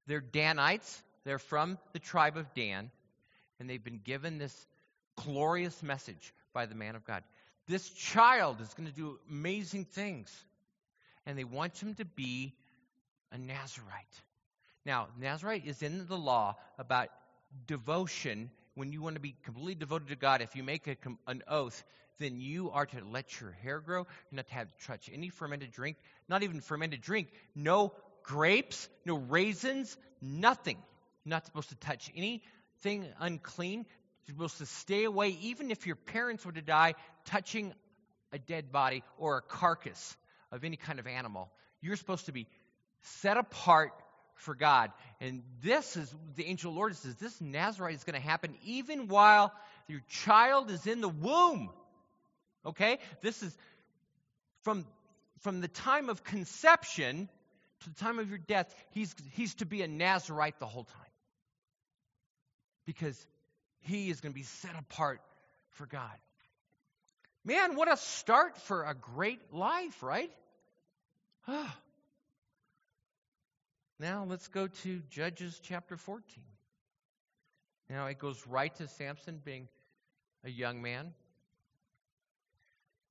they're 0.07 0.21
Danites, 0.21 1.03
they're 1.25 1.39
from 1.39 1.79
the 1.93 1.99
tribe 1.99 2.37
of 2.37 2.53
Dan, 2.55 2.91
and 3.59 3.71
they've 3.71 3.83
been 3.83 4.01
given 4.03 4.39
this 4.39 4.67
glorious 5.17 5.83
message 5.83 6.35
by 6.53 6.67
the 6.67 6.75
man 6.75 6.97
of 6.97 7.05
God. 7.05 7.23
This 7.69 7.89
child 7.91 8.61
is 8.61 8.75
going 8.75 8.89
to 8.89 8.95
do 8.95 9.19
amazing 9.31 9.85
things, 9.85 10.31
and 11.27 11.39
they 11.39 11.45
want 11.45 11.79
him 11.79 11.95
to 11.95 12.05
be 12.05 12.55
a 13.31 13.39
Nazarite. 13.39 14.21
Now, 14.85 15.09
Nazarite 15.19 15.67
is 15.67 15.83
in 15.83 16.07
the 16.07 16.19
law 16.19 16.57
about 16.79 17.09
devotion. 17.67 18.51
When 18.75 18.93
you 18.93 19.03
want 19.03 19.15
to 19.17 19.21
be 19.21 19.37
completely 19.45 19.75
devoted 19.75 20.09
to 20.09 20.17
God, 20.17 20.43
if 20.43 20.57
you 20.57 20.63
make 20.63 20.87
a, 20.89 20.97
an 21.27 21.43
oath, 21.47 21.85
then 22.19 22.41
you 22.41 22.71
are 22.71 22.87
to 22.87 22.97
let 23.11 23.41
your 23.41 23.53
hair 23.63 23.81
grow. 23.81 24.07
Not 24.31 24.49
to 24.49 24.55
have 24.55 24.69
touch 24.87 25.11
any 25.13 25.29
fermented 25.29 25.73
drink, 25.73 25.97
not 26.29 26.43
even 26.43 26.61
fermented 26.61 27.01
drink. 27.01 27.29
No 27.55 27.93
grapes, 28.23 28.89
no 29.05 29.17
raisins, 29.17 29.97
nothing. 30.21 30.77
You're 31.25 31.31
not 31.31 31.47
supposed 31.47 31.69
to 31.69 31.77
touch 31.77 32.11
anything 32.17 33.07
unclean. 33.21 33.87
You're 34.27 34.35
supposed 34.35 34.59
to 34.59 34.67
stay 34.67 35.05
away, 35.05 35.37
even 35.43 35.71
if 35.71 35.87
your 35.87 35.97
parents 35.97 36.47
were 36.47 36.53
to 36.53 36.63
die, 36.63 36.95
touching 37.25 37.75
a 38.33 38.39
dead 38.39 38.73
body 38.73 39.03
or 39.19 39.39
a 39.39 39.43
carcass 39.43 40.17
of 40.51 40.65
any 40.65 40.77
kind 40.77 40.99
of 40.99 41.07
animal. 41.07 41.51
You're 41.81 41.97
supposed 41.97 42.27
to 42.27 42.33
be 42.33 42.47
set 43.03 43.37
apart 43.37 43.93
for 44.35 44.55
God. 44.55 44.91
And 45.21 45.43
this 45.63 45.97
is, 45.97 46.13
the 46.37 46.47
angel 46.47 46.73
Lord 46.73 46.97
says, 46.97 47.17
this 47.17 47.41
Nazarite 47.41 47.95
is 47.95 48.05
going 48.05 48.21
to 48.21 48.27
happen 48.27 48.55
even 48.65 49.09
while 49.09 49.53
your 49.89 50.01
child 50.09 50.71
is 50.71 50.87
in 50.87 51.01
the 51.01 51.09
womb. 51.09 51.71
Okay? 52.65 52.99
This 53.21 53.43
is 53.43 53.57
from, 54.63 54.87
from 55.41 55.61
the 55.61 55.69
time 55.69 56.09
of 56.09 56.23
conception 56.25 57.29
to 57.81 57.91
the 57.91 57.97
time 57.97 58.19
of 58.19 58.29
your 58.29 58.39
death, 58.39 58.73
he's, 58.91 59.15
he's 59.33 59.55
to 59.57 59.67
be 59.67 59.83
a 59.83 59.89
Nazarite 59.89 60.59
the 60.59 60.67
whole 60.67 60.85
time. 60.85 60.97
Because 62.87 63.27
he 63.83 64.11
is 64.11 64.21
going 64.21 64.33
to 64.33 64.39
be 64.39 64.45
set 64.45 64.73
apart 64.79 65.21
for 65.71 65.87
God. 65.87 66.11
Man, 67.45 67.75
what 67.77 67.91
a 67.91 67.97
start 67.97 68.57
for 68.59 68.85
a 68.85 68.95
great 68.95 69.53
life, 69.53 70.03
right? 70.03 70.31
now 73.99 74.25
let's 74.29 74.47
go 74.49 74.69
to 74.69 75.03
Judges 75.11 75.61
chapter 75.63 75.97
14. 75.97 76.23
Now 77.91 78.07
it 78.07 78.19
goes 78.19 78.43
right 78.47 78.75
to 78.77 78.87
Samson 78.89 79.41
being 79.45 79.69
a 80.45 80.51
young 80.51 80.83
man. 80.83 81.13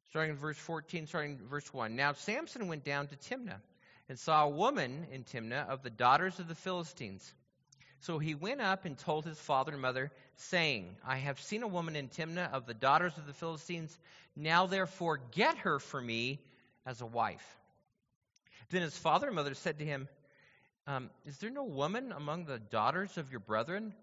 starting 0.10 0.32
in 0.32 0.38
verse 0.38 0.58
14, 0.58 1.08
starting 1.08 1.32
in 1.32 1.48
verse 1.48 1.74
1. 1.74 1.96
Now 1.96 2.14
Samson 2.14 2.68
went 2.68 2.84
down 2.86 3.08
to 3.08 3.16
Timnah 3.16 3.60
and 4.10 4.18
saw 4.18 4.46
a 4.46 4.50
woman 4.50 5.08
in 5.12 5.24
Timnah 5.24 5.68
of 5.68 5.84
the 5.84 5.90
daughters 5.90 6.40
of 6.40 6.48
the 6.48 6.56
Philistines. 6.56 7.34
So 8.02 8.18
he 8.18 8.34
went 8.34 8.62
up 8.62 8.86
and 8.86 8.98
told 8.98 9.26
his 9.26 9.40
father 9.40 9.74
and 9.74 9.82
mother, 9.82 10.12
saying, 10.36 10.96
I 11.06 11.18
have 11.18 11.40
seen 11.40 11.62
a 11.62 11.68
woman 11.68 11.96
in 11.96 12.10
Timnah 12.10 12.52
of 12.52 12.66
the 12.66 12.74
daughters 12.74 13.16
of 13.18 13.28
the 13.28 13.34
Philistines. 13.34 13.96
Now 14.36 14.66
therefore 14.66 15.20
get 15.32 15.60
her 15.60 15.78
for 15.78 16.02
me 16.02 16.40
as 16.86 17.02
a 17.02 17.06
wife. 17.06 17.46
Then 18.72 18.82
his 18.82 18.98
father 18.98 19.28
and 19.28 19.36
mother 19.36 19.54
said 19.54 19.78
to 19.80 19.86
him, 19.86 20.08
um, 20.88 21.12
Is 21.26 21.38
there 21.38 21.52
no 21.52 21.64
woman 21.64 22.12
among 22.12 22.46
the 22.46 22.58
daughters 22.58 23.18
of 23.20 23.30
your 23.30 23.40
brethren 23.40 23.94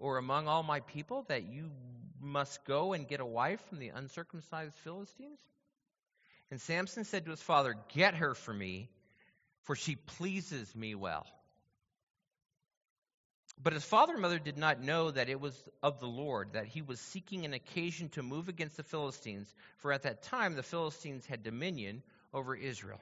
or 0.00 0.18
among 0.18 0.48
all 0.48 0.64
my 0.64 0.80
people 0.80 1.24
that 1.28 1.44
you 1.44 1.70
must 2.20 2.64
go 2.64 2.92
and 2.92 3.06
get 3.06 3.20
a 3.20 3.26
wife 3.26 3.60
from 3.68 3.78
the 3.78 3.90
uncircumcised 3.90 4.74
Philistines? 4.82 5.38
And 6.50 6.60
Samson 6.60 7.04
said 7.04 7.26
to 7.26 7.30
his 7.30 7.42
father, 7.42 7.76
Get 7.94 8.14
her 8.14 8.34
for 8.34 8.52
me, 8.52 8.88
for 9.62 9.76
she 9.76 9.94
pleases 9.94 10.74
me 10.74 10.96
well. 10.96 11.24
But 13.62 13.74
his 13.74 13.84
father 13.84 14.14
and 14.14 14.22
mother 14.22 14.40
did 14.40 14.58
not 14.58 14.80
know 14.80 15.10
that 15.10 15.28
it 15.28 15.40
was 15.40 15.56
of 15.82 16.00
the 16.00 16.06
Lord, 16.06 16.54
that 16.54 16.66
he 16.66 16.82
was 16.82 16.98
seeking 16.98 17.44
an 17.44 17.54
occasion 17.54 18.08
to 18.10 18.22
move 18.22 18.48
against 18.48 18.76
the 18.76 18.82
Philistines, 18.82 19.54
for 19.78 19.92
at 19.92 20.02
that 20.02 20.24
time 20.24 20.54
the 20.54 20.64
Philistines 20.64 21.26
had 21.26 21.44
dominion 21.44 22.02
over 22.34 22.56
Israel. 22.56 23.00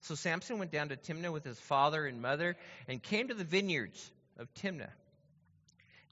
So 0.00 0.16
Samson 0.16 0.58
went 0.58 0.72
down 0.72 0.88
to 0.88 0.96
Timnah 0.96 1.32
with 1.32 1.44
his 1.44 1.60
father 1.60 2.04
and 2.04 2.20
mother 2.20 2.56
and 2.88 3.02
came 3.02 3.28
to 3.28 3.34
the 3.34 3.44
vineyards 3.44 4.10
of 4.38 4.52
Timnah. 4.54 4.90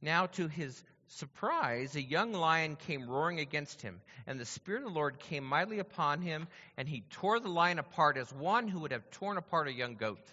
Now, 0.01 0.27
to 0.27 0.47
his 0.47 0.83
surprise, 1.09 1.97
a 1.97 2.03
young 2.03 2.33
lion 2.33 2.77
came 2.77 3.09
roaring 3.09 3.41
against 3.41 3.83
him, 3.83 4.01
and 4.27 4.39
the 4.39 4.45
Spirit 4.45 4.83
of 4.83 4.89
the 4.89 4.95
Lord 4.95 5.19
came 5.19 5.45
mightily 5.45 5.79
upon 5.81 6.23
him, 6.23 6.47
and 6.77 6.89
he 6.89 7.03
tore 7.11 7.41
the 7.41 7.49
lion 7.49 7.79
apart 7.79 8.17
as 8.19 8.33
one 8.33 8.69
who 8.69 8.81
would 8.81 8.93
have 8.93 9.11
torn 9.11 9.37
apart 9.37 9.67
a 9.67 9.73
young 9.73 9.97
goat, 9.97 10.25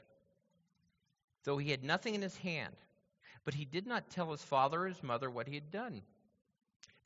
though 1.44 1.58
he 1.58 1.72
had 1.72 1.84
nothing 1.84 2.14
in 2.14 2.22
his 2.22 2.38
hand. 2.38 2.76
But 3.44 3.54
he 3.54 3.66
did 3.66 3.88
not 3.88 4.10
tell 4.12 4.32
his 4.32 4.44
father 4.44 4.84
or 4.84 4.88
his 4.88 5.02
mother 5.04 5.30
what 5.30 5.48
he 5.48 5.56
had 5.56 5.72
done. 5.72 6.02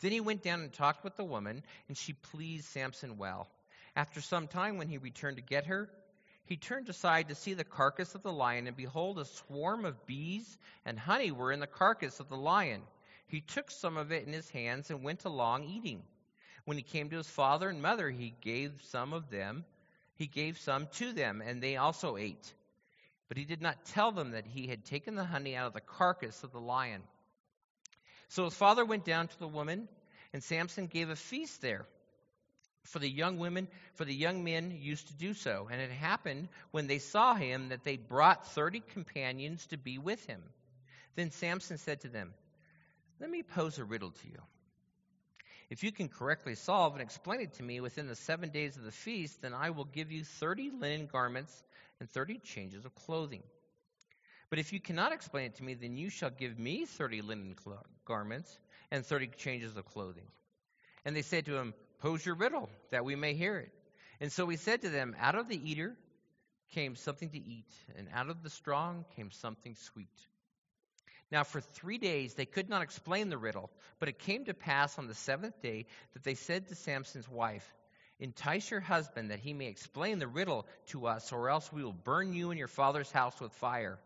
Then 0.01 0.11
he 0.11 0.19
went 0.19 0.43
down 0.43 0.61
and 0.61 0.73
talked 0.73 1.03
with 1.03 1.15
the 1.15 1.23
woman, 1.23 1.63
and 1.87 1.97
she 1.97 2.13
pleased 2.13 2.65
Samson 2.65 3.17
well. 3.17 3.47
After 3.95 4.19
some 4.19 4.47
time, 4.47 4.77
when 4.77 4.89
he 4.89 4.97
returned 4.97 5.37
to 5.37 5.43
get 5.43 5.67
her, 5.67 5.89
he 6.45 6.57
turned 6.57 6.89
aside 6.89 7.29
to 7.29 7.35
see 7.35 7.53
the 7.53 7.63
carcass 7.63 8.13
of 8.13 8.21
the 8.21 8.31
lion, 8.31 8.67
and 8.67 8.75
behold, 8.75 9.17
a 9.17 9.25
swarm 9.25 9.85
of 9.85 10.05
bees 10.05 10.57
and 10.85 10.99
honey 10.99 11.31
were 11.31 11.51
in 11.51 11.59
the 11.59 11.67
carcass 11.67 12.19
of 12.19 12.29
the 12.29 12.37
lion. 12.37 12.81
He 13.27 13.41
took 13.41 13.71
some 13.71 13.97
of 13.97 14.11
it 14.11 14.27
in 14.27 14.33
his 14.33 14.49
hands 14.49 14.91
and 14.91 15.03
went 15.03 15.25
along 15.25 15.63
eating. 15.63 16.03
When 16.65 16.77
he 16.77 16.83
came 16.83 17.09
to 17.09 17.17
his 17.17 17.29
father 17.29 17.69
and 17.69 17.81
mother, 17.81 18.09
he 18.09 18.35
gave 18.41 18.73
some 18.83 19.13
of 19.13 19.29
them, 19.29 19.65
he 20.15 20.27
gave 20.27 20.57
some 20.57 20.87
to 20.93 21.13
them, 21.13 21.41
and 21.41 21.63
they 21.63 21.77
also 21.77 22.17
ate. 22.17 22.53
But 23.27 23.37
he 23.37 23.45
did 23.45 23.61
not 23.61 23.85
tell 23.85 24.11
them 24.11 24.31
that 24.31 24.45
he 24.45 24.67
had 24.67 24.85
taken 24.85 25.15
the 25.15 25.23
honey 25.23 25.55
out 25.55 25.67
of 25.67 25.73
the 25.73 25.81
carcass 25.81 26.43
of 26.43 26.51
the 26.51 26.59
lion. 26.59 27.01
So 28.29 28.45
his 28.45 28.53
father 28.53 28.85
went 28.85 29.05
down 29.05 29.27
to 29.27 29.39
the 29.39 29.47
woman, 29.47 29.87
and 30.33 30.43
Samson 30.43 30.87
gave 30.87 31.09
a 31.09 31.15
feast 31.15 31.61
there. 31.61 31.85
For 32.83 32.99
the 32.99 33.09
young 33.09 33.39
women, 33.39 33.67
for 33.95 34.05
the 34.05 34.13
young 34.13 34.43
men 34.43 34.77
used 34.79 35.07
to 35.07 35.13
do 35.15 35.33
so. 35.33 35.67
And 35.71 35.81
it 35.81 35.89
happened 35.89 36.49
when 36.69 36.85
they 36.85 36.99
saw 36.99 37.33
him 37.33 37.69
that 37.69 37.83
they 37.83 37.97
brought 37.97 38.47
thirty 38.47 38.79
companions 38.79 39.65
to 39.67 39.77
be 39.77 39.97
with 39.97 40.23
him. 40.25 40.43
Then 41.15 41.31
Samson 41.31 41.79
said 41.79 42.01
to 42.01 42.09
them, 42.09 42.33
Let 43.19 43.29
me 43.31 43.41
pose 43.41 43.79
a 43.79 43.83
riddle 43.83 44.11
to 44.11 44.27
you. 44.27 44.39
If 45.71 45.83
you 45.83 45.91
can 45.91 46.09
correctly 46.09 46.53
solve 46.53 46.93
and 46.93 47.01
explain 47.01 47.41
it 47.41 47.53
to 47.53 47.63
me 47.63 47.79
within 47.79 48.07
the 48.07 48.15
seven 48.15 48.49
days 48.49 48.77
of 48.77 48.83
the 48.83 48.91
feast, 48.91 49.41
then 49.41 49.53
I 49.53 49.71
will 49.71 49.85
give 49.85 50.11
you 50.11 50.23
thirty 50.23 50.69
linen 50.69 51.07
garments 51.07 51.63
and 51.99 52.09
thirty 52.09 52.39
changes 52.39 52.85
of 52.85 52.95
clothing. 52.95 53.43
But 54.49 54.59
if 54.59 54.73
you 54.73 54.79
cannot 54.79 55.11
explain 55.11 55.47
it 55.47 55.55
to 55.55 55.63
me, 55.63 55.73
then 55.73 55.97
you 55.97 56.09
shall 56.09 56.29
give 56.29 56.57
me 56.59 56.85
thirty 56.85 57.21
linen 57.21 57.55
cl- 57.63 57.85
garments 58.05 58.59
and 58.91 59.05
thirty 59.05 59.27
changes 59.27 59.75
of 59.75 59.85
clothing. 59.85 60.27
And 61.03 61.15
they 61.15 61.21
said 61.21 61.45
to 61.45 61.55
him, 61.55 61.73
Pose 61.99 62.25
your 62.25 62.35
riddle, 62.35 62.69
that 62.91 63.05
we 63.05 63.15
may 63.15 63.33
hear 63.33 63.57
it. 63.57 63.71
And 64.19 64.31
so 64.31 64.47
he 64.47 64.57
said 64.57 64.81
to 64.81 64.89
them, 64.89 65.15
Out 65.19 65.35
of 65.35 65.49
the 65.49 65.69
eater 65.71 65.95
came 66.73 66.95
something 66.95 67.29
to 67.29 67.37
eat, 67.37 67.71
and 67.97 68.07
out 68.13 68.29
of 68.29 68.43
the 68.43 68.49
strong 68.49 69.05
came 69.15 69.31
something 69.31 69.75
sweet. 69.75 70.09
Now, 71.31 71.43
for 71.43 71.61
three 71.61 71.97
days 71.97 72.33
they 72.33 72.45
could 72.45 72.69
not 72.69 72.81
explain 72.81 73.29
the 73.29 73.37
riddle, 73.37 73.69
but 73.99 74.09
it 74.09 74.19
came 74.19 74.45
to 74.45 74.53
pass 74.53 74.97
on 74.99 75.07
the 75.07 75.15
seventh 75.15 75.61
day 75.61 75.85
that 76.13 76.23
they 76.23 76.35
said 76.35 76.67
to 76.67 76.75
Samson's 76.75 77.29
wife, 77.29 77.65
Entice 78.19 78.71
your 78.71 78.79
husband 78.79 79.31
that 79.31 79.39
he 79.39 79.53
may 79.53 79.67
explain 79.67 80.19
the 80.19 80.27
riddle 80.27 80.65
to 80.87 81.07
us, 81.07 81.31
or 81.31 81.49
else 81.49 81.71
we 81.71 81.83
will 81.83 81.93
burn 81.93 82.33
you 82.33 82.51
and 82.51 82.57
your 82.57 82.69
father's 82.69 83.11
house 83.11 83.39
with 83.41 83.51
fire. 83.53 83.99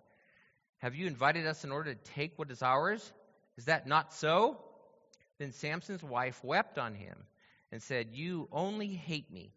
Have 0.80 0.95
you 0.95 1.08
invited 1.08 1.45
us 1.45 1.63
in 1.63 1.72
order 1.72 1.93
to 1.93 2.12
take 2.15 2.38
what 2.38 2.50
is 2.50 2.63
ours? 2.63 3.13
Is 3.58 3.65
that 3.65 3.86
not 3.86 4.13
so? 4.13 4.58
Then 5.38 5.52
Samson's 5.52 6.04
wife 6.04 6.43
wept 6.43 6.78
on 6.78 6.95
him 6.95 7.17
and 7.72 7.82
said, 7.84 8.10
You 8.13 8.48
only 8.52 8.88
hate 8.88 9.32
me. 9.32 9.52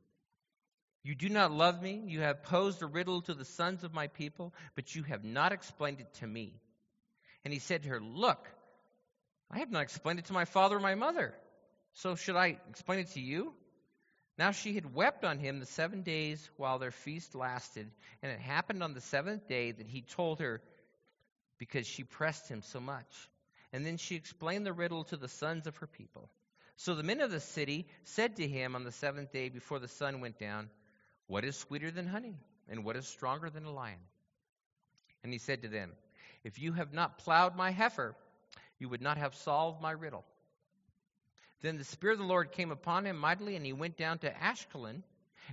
You 1.02 1.14
do 1.14 1.28
not 1.28 1.50
love 1.50 1.82
me. 1.82 2.02
You 2.06 2.20
have 2.20 2.44
posed 2.44 2.82
a 2.82 2.86
riddle 2.86 3.22
to 3.22 3.34
the 3.34 3.44
sons 3.44 3.82
of 3.84 3.94
my 3.94 4.06
people, 4.08 4.52
but 4.76 4.94
you 4.94 5.02
have 5.04 5.24
not 5.24 5.52
explained 5.52 6.00
it 6.00 6.12
to 6.20 6.26
me. 6.26 6.54
And 7.44 7.52
he 7.52 7.58
said 7.58 7.82
to 7.82 7.88
her, 7.88 8.00
Look, 8.00 8.48
I 9.50 9.58
have 9.58 9.70
not 9.70 9.82
explained 9.82 10.18
it 10.18 10.26
to 10.26 10.32
my 10.32 10.44
father 10.44 10.76
or 10.76 10.80
my 10.80 10.94
mother. 10.94 11.34
So 11.94 12.14
should 12.14 12.36
I 12.36 12.58
explain 12.70 13.00
it 13.00 13.08
to 13.12 13.20
you? 13.20 13.52
Now 14.38 14.50
she 14.50 14.74
had 14.74 14.94
wept 14.94 15.24
on 15.24 15.38
him 15.38 15.60
the 15.60 15.66
seven 15.66 16.02
days 16.02 16.48
while 16.56 16.78
their 16.78 16.90
feast 16.90 17.34
lasted, 17.34 17.90
and 18.22 18.32
it 18.32 18.40
happened 18.40 18.82
on 18.82 18.94
the 18.94 19.00
seventh 19.00 19.46
day 19.46 19.72
that 19.72 19.86
he 19.86 20.02
told 20.02 20.40
her 20.40 20.62
because 21.58 21.86
she 21.86 22.02
pressed 22.02 22.48
him 22.48 22.62
so 22.62 22.80
much. 22.80 23.28
And 23.72 23.84
then 23.84 23.96
she 23.96 24.16
explained 24.16 24.66
the 24.66 24.72
riddle 24.72 25.04
to 25.04 25.16
the 25.16 25.28
sons 25.28 25.66
of 25.66 25.76
her 25.78 25.86
people. 25.86 26.30
So 26.76 26.94
the 26.94 27.02
men 27.02 27.20
of 27.20 27.30
the 27.30 27.40
city 27.40 27.86
said 28.04 28.36
to 28.36 28.48
him 28.48 28.74
on 28.74 28.84
the 28.84 28.92
seventh 28.92 29.32
day 29.32 29.48
before 29.48 29.78
the 29.78 29.88
sun 29.88 30.20
went 30.20 30.38
down, 30.38 30.70
What 31.26 31.44
is 31.44 31.56
sweeter 31.56 31.90
than 31.90 32.06
honey, 32.06 32.36
and 32.68 32.84
what 32.84 32.96
is 32.96 33.06
stronger 33.06 33.50
than 33.50 33.64
a 33.64 33.72
lion? 33.72 34.00
And 35.22 35.32
he 35.32 35.38
said 35.38 35.62
to 35.62 35.68
them, 35.68 35.92
If 36.42 36.58
you 36.58 36.72
have 36.72 36.92
not 36.92 37.18
plowed 37.18 37.54
my 37.54 37.70
heifer, 37.70 38.16
you 38.78 38.88
would 38.88 39.02
not 39.02 39.18
have 39.18 39.34
solved 39.34 39.80
my 39.80 39.92
riddle. 39.92 40.24
Then 41.62 41.78
the 41.78 41.84
Spirit 41.84 42.14
of 42.14 42.18
the 42.18 42.24
Lord 42.24 42.52
came 42.52 42.70
upon 42.70 43.06
him 43.06 43.16
mightily, 43.16 43.56
and 43.56 43.64
he 43.64 43.72
went 43.72 43.96
down 43.96 44.18
to 44.18 44.30
Ashkelon 44.30 45.02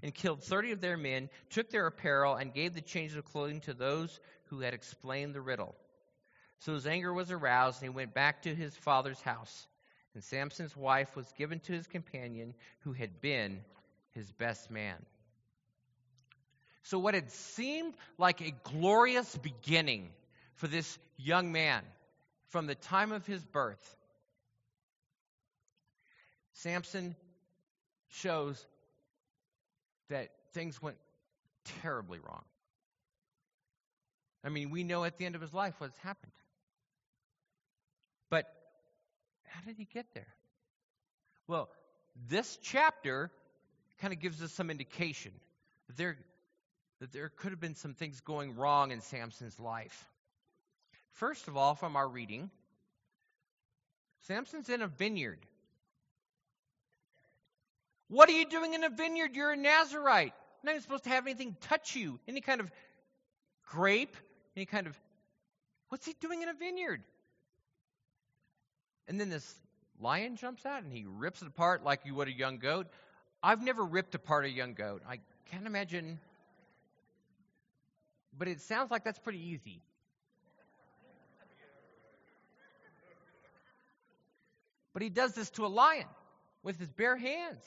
and 0.03 0.13
killed 0.13 0.43
thirty 0.43 0.71
of 0.71 0.81
their 0.81 0.97
men, 0.97 1.29
took 1.49 1.69
their 1.69 1.87
apparel, 1.87 2.35
and 2.35 2.53
gave 2.53 2.73
the 2.73 2.81
changes 2.81 3.17
of 3.17 3.25
clothing 3.25 3.61
to 3.61 3.73
those 3.73 4.19
who 4.45 4.59
had 4.59 4.73
explained 4.73 5.33
the 5.33 5.41
riddle. 5.41 5.75
So 6.59 6.73
his 6.73 6.87
anger 6.87 7.13
was 7.13 7.31
aroused, 7.31 7.81
and 7.81 7.91
he 7.91 7.95
went 7.95 8.13
back 8.13 8.41
to 8.43 8.53
his 8.53 8.75
father's 8.75 9.21
house. 9.21 9.67
And 10.13 10.23
Samson's 10.23 10.75
wife 10.75 11.15
was 11.15 11.31
given 11.37 11.59
to 11.61 11.73
his 11.73 11.87
companion, 11.87 12.55
who 12.79 12.93
had 12.93 13.21
been 13.21 13.61
his 14.11 14.31
best 14.31 14.71
man. 14.71 14.97
So, 16.83 16.97
what 16.97 17.13
had 17.13 17.29
seemed 17.31 17.93
like 18.17 18.41
a 18.41 18.53
glorious 18.63 19.37
beginning 19.37 20.09
for 20.55 20.67
this 20.67 20.97
young 21.17 21.51
man 21.51 21.83
from 22.47 22.65
the 22.65 22.75
time 22.75 23.11
of 23.11 23.27
his 23.27 23.45
birth, 23.45 23.95
Samson 26.59 27.15
shows 28.09 28.65
that 30.09 30.29
things 30.53 30.81
went 30.81 30.97
terribly 31.81 32.19
wrong. 32.19 32.43
I 34.43 34.49
mean, 34.49 34.69
we 34.69 34.83
know 34.83 35.03
at 35.03 35.17
the 35.17 35.25
end 35.25 35.35
of 35.35 35.41
his 35.41 35.53
life 35.53 35.75
what's 35.77 35.97
happened. 35.99 36.31
But 38.29 38.45
how 39.47 39.61
did 39.65 39.77
he 39.77 39.87
get 39.93 40.05
there? 40.13 40.27
Well, 41.47 41.69
this 42.29 42.57
chapter 42.61 43.31
kind 44.01 44.13
of 44.13 44.19
gives 44.19 44.41
us 44.41 44.51
some 44.51 44.69
indication 44.69 45.31
that 45.87 45.97
there, 45.97 46.17
that 46.99 47.13
there 47.13 47.29
could 47.29 47.51
have 47.51 47.59
been 47.59 47.75
some 47.75 47.93
things 47.93 48.19
going 48.21 48.55
wrong 48.55 48.91
in 48.91 49.01
Samson's 49.01 49.59
life. 49.59 50.05
First 51.13 51.47
of 51.47 51.55
all, 51.55 51.75
from 51.75 51.95
our 51.95 52.07
reading, 52.07 52.49
Samson's 54.27 54.69
in 54.69 54.81
a 54.81 54.87
vineyard. 54.87 55.39
What 58.09 58.27
are 58.27 58.33
you 58.33 58.45
doing 58.45 58.73
in 58.73 58.83
a 58.83 58.89
vineyard? 58.89 59.35
You're 59.35 59.51
a 59.51 59.57
Nazarite. 59.57 60.33
You're 60.33 60.65
not 60.65 60.71
even 60.71 60.81
supposed 60.81 61.03
to 61.05 61.11
have 61.11 61.25
anything 61.25 61.55
touch 61.61 61.95
you. 61.95 62.19
Any 62.27 62.41
kind 62.41 62.59
of 62.59 62.71
grape, 63.67 64.17
any 64.57 64.65
kind 64.65 64.87
of. 64.87 64.99
What's 65.89 66.05
he 66.05 66.15
doing 66.19 66.41
in 66.41 66.49
a 66.49 66.53
vineyard? 66.53 67.03
And 69.07 69.19
then 69.19 69.29
this 69.29 69.55
lion 69.99 70.35
jumps 70.35 70.65
out 70.65 70.83
and 70.83 70.91
he 70.91 71.05
rips 71.07 71.41
it 71.41 71.47
apart 71.47 71.83
like 71.83 72.01
you 72.05 72.15
would 72.15 72.27
a 72.27 72.31
young 72.31 72.57
goat. 72.57 72.87
I've 73.41 73.63
never 73.63 73.83
ripped 73.83 74.15
apart 74.15 74.45
a 74.45 74.49
young 74.49 74.73
goat. 74.73 75.01
I 75.07 75.19
can't 75.51 75.65
imagine. 75.65 76.19
But 78.37 78.47
it 78.47 78.61
sounds 78.61 78.91
like 78.91 79.03
that's 79.03 79.19
pretty 79.19 79.49
easy. 79.49 79.81
But 84.93 85.03
he 85.03 85.09
does 85.09 85.33
this 85.33 85.51
to 85.51 85.65
a 85.65 85.67
lion 85.67 86.07
with 86.63 86.79
his 86.79 86.89
bare 86.89 87.15
hands. 87.15 87.63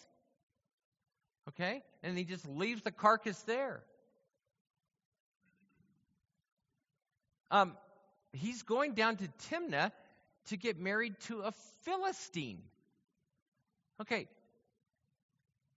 Okay? 1.54 1.82
And 2.02 2.16
he 2.16 2.24
just 2.24 2.48
leaves 2.48 2.82
the 2.82 2.90
carcass 2.90 3.38
there. 3.42 3.82
Um, 7.50 7.76
he's 8.32 8.62
going 8.62 8.94
down 8.94 9.16
to 9.16 9.28
Timnah 9.50 9.92
to 10.46 10.56
get 10.56 10.78
married 10.78 11.14
to 11.26 11.40
a 11.40 11.52
Philistine. 11.84 12.62
Okay, 14.00 14.26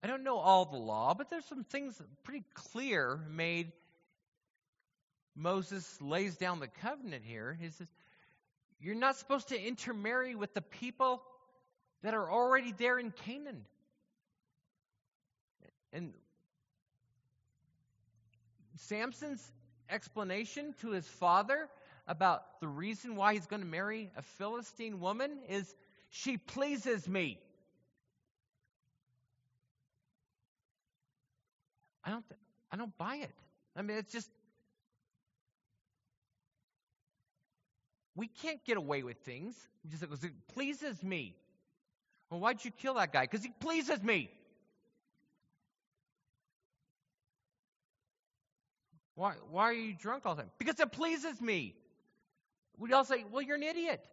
I 0.01 0.07
don't 0.07 0.23
know 0.23 0.37
all 0.37 0.65
the 0.65 0.77
law, 0.77 1.13
but 1.13 1.29
there's 1.29 1.45
some 1.45 1.63
things 1.63 1.99
pretty 2.23 2.45
clear 2.53 3.19
made. 3.29 3.71
Moses 5.35 5.85
lays 5.99 6.37
down 6.37 6.59
the 6.59 6.67
covenant 6.67 7.23
here. 7.25 7.57
He 7.59 7.69
says, 7.69 7.87
You're 8.79 8.95
not 8.95 9.17
supposed 9.17 9.49
to 9.49 9.59
intermarry 9.59 10.33
with 10.35 10.53
the 10.53 10.61
people 10.61 11.21
that 12.03 12.13
are 12.13 12.31
already 12.31 12.71
there 12.71 12.97
in 12.97 13.11
Canaan. 13.25 13.65
And 15.95 16.11
Samson's 18.75 19.41
explanation 19.89 20.75
to 20.81 20.89
his 20.89 21.07
father 21.07 21.69
about 22.05 22.59
the 22.59 22.67
reason 22.67 23.15
why 23.15 23.33
he's 23.33 23.45
going 23.45 23.61
to 23.61 23.67
marry 23.67 24.11
a 24.17 24.21
Philistine 24.21 24.99
woman 24.99 25.31
is 25.47 25.73
she 26.09 26.35
pleases 26.35 27.07
me. 27.07 27.39
I 32.03 32.09
don't 32.09 32.27
th- 32.27 32.39
I 32.73 32.75
don't 32.75 32.95
buy 32.97 33.15
it. 33.15 33.31
I 33.77 33.81
mean 33.81 33.97
it's 33.97 34.11
just 34.11 34.29
we 38.15 38.27
can't 38.27 38.63
get 38.65 38.75
away 38.75 39.01
with 39.01 39.17
things 39.19 39.55
just 39.89 40.03
it 40.03 40.33
pleases 40.53 41.01
me. 41.01 41.35
Well, 42.29 42.41
why'd 42.41 42.65
you 42.65 42.71
kill 42.71 42.95
that 42.95 43.13
guy? 43.13 43.21
Because 43.21 43.43
he 43.43 43.51
pleases 43.61 44.03
me. 44.03 44.29
Why, 49.15 49.33
why 49.49 49.63
are 49.63 49.73
you 49.73 49.93
drunk 49.93 50.25
all 50.25 50.35
the 50.35 50.43
time? 50.43 50.51
Because 50.57 50.79
it 50.79 50.91
pleases 50.91 51.39
me. 51.41 51.73
We 52.77 52.91
all 52.93 53.05
say, 53.05 53.25
well, 53.31 53.41
you're 53.41 53.55
an 53.55 53.63
idiot. 53.63 54.05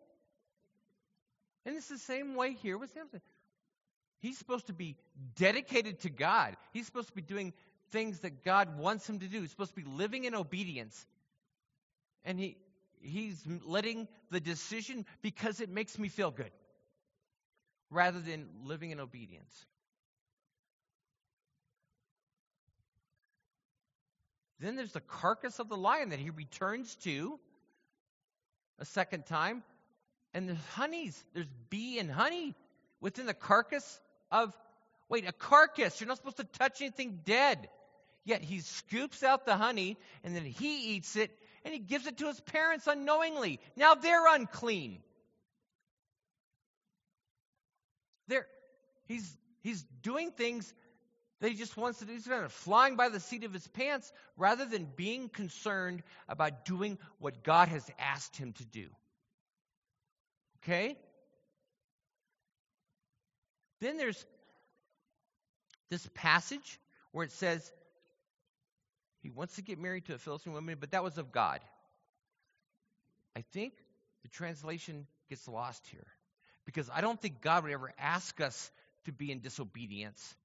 And 1.66 1.76
it's 1.76 1.88
the 1.88 1.98
same 1.98 2.34
way 2.34 2.54
here 2.54 2.78
with 2.78 2.92
Samson. 2.92 3.20
He's 4.20 4.38
supposed 4.38 4.68
to 4.68 4.72
be 4.72 4.96
dedicated 5.36 6.00
to 6.00 6.10
God. 6.10 6.56
He's 6.72 6.86
supposed 6.86 7.08
to 7.08 7.14
be 7.14 7.22
doing 7.22 7.52
things 7.90 8.20
that 8.20 8.44
God 8.44 8.78
wants 8.78 9.08
him 9.08 9.18
to 9.18 9.26
do. 9.26 9.40
He's 9.40 9.50
supposed 9.50 9.74
to 9.74 9.80
be 9.80 9.88
living 9.88 10.24
in 10.24 10.34
obedience. 10.34 11.06
And 12.24 12.38
he, 12.38 12.56
he's 13.00 13.42
letting 13.64 14.06
the 14.30 14.40
decision 14.40 15.04
because 15.22 15.60
it 15.60 15.68
makes 15.68 15.98
me 15.98 16.08
feel 16.08 16.30
good 16.30 16.52
rather 17.90 18.20
than 18.20 18.48
living 18.64 18.92
in 18.92 19.00
obedience. 19.00 19.66
Then 24.62 24.77
there's 24.77 24.92
the 24.92 25.01
carcass 25.01 25.59
of 25.59 25.68
the 25.68 25.77
lion 25.77 26.11
that 26.11 26.20
he 26.20 26.31
returns 26.31 26.94
to 27.03 27.38
a 28.79 28.85
second 28.85 29.27
time. 29.27 29.64
And 30.33 30.48
there's 30.48 30.64
honeys. 30.75 31.22
There's 31.35 31.51
bee 31.68 31.98
and 31.98 32.11
honey 32.11 32.55
within 33.01 33.27
the 33.27 33.35
carcass 33.35 34.01
of. 34.31 34.57
Wait, 35.09 35.29
a 35.29 35.33
carcass. 35.33 36.01
You're 36.01 36.07
not 36.07 36.18
supposed 36.18 36.37
to 36.37 36.44
touch 36.44 36.81
anything 36.81 37.20
dead. 37.25 37.68
Yet 38.25 38.42
he 38.42 38.61
scoops 38.61 39.25
out 39.25 39.46
the 39.46 39.57
honey 39.57 39.98
and 40.22 40.35
then 40.37 40.44
he 40.44 40.94
eats 40.94 41.16
it 41.16 41.37
and 41.64 41.75
he 41.75 41.81
gives 41.81 42.07
it 42.07 42.18
to 42.18 42.29
his 42.29 42.40
parents 42.40 42.87
unknowingly. 42.87 43.59
Now 43.77 43.96
they're 43.96 44.33
unclean. 44.33 45.01
They're, 48.29 48.46
he's, 49.09 49.37
he's 49.62 49.83
doing 50.03 50.31
things 50.31 50.72
that 51.42 51.50
he 51.50 51.57
just 51.57 51.76
wants 51.76 51.98
to 51.98 52.05
do. 52.05 52.18
Of 52.33 52.52
flying 52.52 52.94
by 52.94 53.09
the 53.09 53.18
seat 53.18 53.42
of 53.42 53.52
his 53.52 53.66
pants 53.66 54.12
rather 54.37 54.64
than 54.64 54.87
being 54.94 55.28
concerned 55.28 56.05
about 56.28 56.64
doing 56.64 56.98
what 57.18 57.42
God 57.42 57.66
has 57.66 57.85
asked 57.98 58.37
him 58.37 58.52
to 58.52 58.64
do. 58.64 58.87
Okay? 60.62 60.96
Then 63.81 63.96
there's 63.96 64.24
this 65.90 66.09
passage 66.14 66.78
where 67.11 67.24
it 67.24 67.33
says 67.33 67.72
he 69.18 69.28
wants 69.28 69.57
to 69.57 69.62
get 69.62 69.81
married 69.81 70.05
to 70.07 70.14
a 70.14 70.18
Philistine 70.18 70.52
woman, 70.52 70.76
but 70.78 70.92
that 70.92 71.02
was 71.02 71.18
of 71.18 71.33
God. 71.33 71.59
I 73.35 73.42
think 73.52 73.72
the 74.22 74.28
translation 74.28 75.09
gets 75.28 75.48
lost 75.48 75.85
here 75.88 76.07
because 76.66 76.88
I 76.88 77.00
don't 77.00 77.20
think 77.20 77.40
God 77.40 77.64
would 77.64 77.72
ever 77.72 77.92
ask 77.98 78.40
us 78.40 78.70
to 79.07 79.12
be 79.12 79.33
in 79.33 79.40
disobedience 79.40 80.37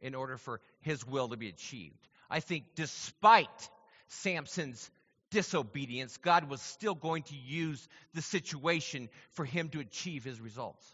in 0.00 0.14
order 0.14 0.36
for 0.36 0.60
his 0.80 1.06
will 1.06 1.28
to 1.28 1.36
be 1.36 1.48
achieved. 1.48 2.08
I 2.30 2.40
think 2.40 2.64
despite 2.74 3.70
Samson's 4.08 4.90
disobedience, 5.30 6.16
God 6.16 6.48
was 6.48 6.60
still 6.60 6.94
going 6.94 7.22
to 7.24 7.36
use 7.36 7.86
the 8.14 8.22
situation 8.22 9.08
for 9.32 9.44
him 9.44 9.68
to 9.70 9.80
achieve 9.80 10.24
his 10.24 10.40
results. 10.40 10.84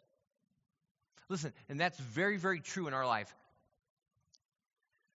Listen, 1.28 1.52
and 1.68 1.80
that's 1.80 1.98
very, 1.98 2.36
very 2.36 2.60
true 2.60 2.86
in 2.86 2.94
our 2.94 3.06
life. 3.06 3.34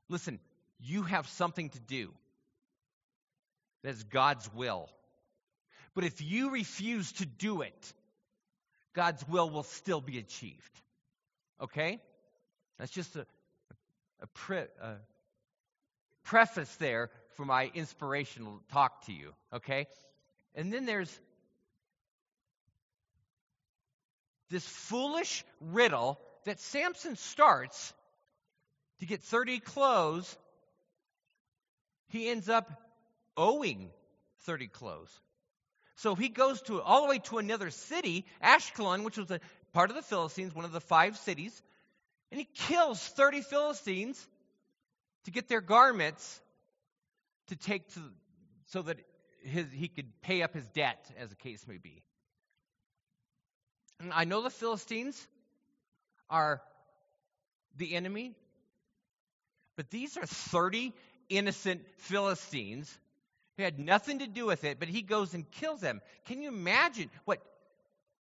Listen, 0.09 0.39
you 0.79 1.03
have 1.03 1.27
something 1.27 1.69
to 1.69 1.79
do 1.79 2.11
that's 3.83 4.03
God's 4.03 4.51
will. 4.53 4.89
But 5.93 6.03
if 6.03 6.21
you 6.21 6.51
refuse 6.51 7.11
to 7.13 7.25
do 7.25 7.61
it, 7.61 7.93
God's 8.93 9.27
will 9.27 9.49
will 9.49 9.63
still 9.63 10.01
be 10.01 10.17
achieved. 10.17 10.81
Okay? 11.61 11.99
That's 12.77 12.91
just 12.91 13.15
a, 13.15 13.25
a, 14.21 14.27
pre, 14.27 14.57
a 14.57 14.95
preface 16.23 16.73
there 16.75 17.09
for 17.35 17.45
my 17.45 17.71
inspirational 17.73 18.61
talk 18.71 19.05
to 19.05 19.13
you. 19.13 19.33
Okay? 19.53 19.87
And 20.55 20.71
then 20.71 20.85
there's 20.85 21.11
this 24.49 24.67
foolish 24.67 25.43
riddle 25.59 26.19
that 26.45 26.59
Samson 26.59 27.15
starts 27.15 27.93
to 28.99 29.05
get 29.05 29.21
30 29.23 29.59
clothes. 29.59 30.37
He 32.09 32.29
ends 32.29 32.49
up 32.49 32.69
owing 33.37 33.89
30 34.41 34.67
clothes. 34.67 35.11
So 35.95 36.15
he 36.15 36.29
goes 36.29 36.61
to 36.63 36.81
all 36.81 37.03
the 37.03 37.09
way 37.09 37.19
to 37.19 37.37
another 37.37 37.69
city, 37.69 38.25
Ashkelon, 38.43 39.03
which 39.03 39.17
was 39.17 39.31
a 39.31 39.39
part 39.71 39.89
of 39.89 39.95
the 39.95 40.01
Philistines, 40.01 40.53
one 40.53 40.65
of 40.65 40.71
the 40.71 40.81
five 40.81 41.17
cities, 41.17 41.61
and 42.31 42.39
he 42.39 42.47
kills 42.53 42.99
30 42.99 43.41
Philistines 43.41 44.27
to 45.25 45.31
get 45.31 45.47
their 45.47 45.61
garments 45.61 46.41
to 47.47 47.55
take 47.55 47.87
to 47.93 47.99
so 48.67 48.81
that 48.81 48.97
his, 49.43 49.65
he 49.71 49.87
could 49.87 50.21
pay 50.21 50.41
up 50.41 50.53
his 50.53 50.65
debt, 50.67 51.05
as 51.19 51.29
the 51.29 51.35
case 51.35 51.67
may 51.67 51.77
be. 51.77 52.01
And 53.99 54.13
I 54.13 54.23
know 54.23 54.41
the 54.41 54.49
Philistines 54.49 55.27
are 56.29 56.61
the 57.77 57.95
enemy, 57.95 58.33
but 59.75 59.89
these 59.89 60.17
are 60.17 60.25
30 60.25 60.93
innocent 61.29 61.81
Philistines 61.97 62.97
who 63.57 63.63
had 63.63 63.77
nothing 63.77 64.19
to 64.19 64.27
do 64.27 64.45
with 64.45 64.63
it, 64.63 64.79
but 64.79 64.87
he 64.87 65.01
goes 65.01 65.33
and 65.33 65.49
kills 65.51 65.81
them. 65.81 66.01
Can 66.25 66.41
you 66.41 66.47
imagine 66.49 67.09
what? 67.25 67.41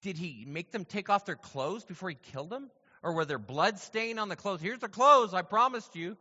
Did 0.03 0.17
he 0.17 0.45
make 0.47 0.73
them 0.73 0.85
take 0.85 1.11
off 1.11 1.27
their 1.27 1.37
clothes 1.37 1.85
before 1.85 2.09
he 2.09 2.17
killed 2.33 2.51
them? 2.51 2.71
Or 3.03 3.13
were 3.13 3.25
there 3.25 3.39
blood 3.39 3.79
stain 3.79 4.19
on 4.19 4.29
the 4.29 4.37
clothes? 4.37 4.61
Here's 4.61 4.79
the 4.79 4.89
clothes 4.89 5.33
I 5.33 5.43
promised 5.43 5.97
you. 5.97 6.17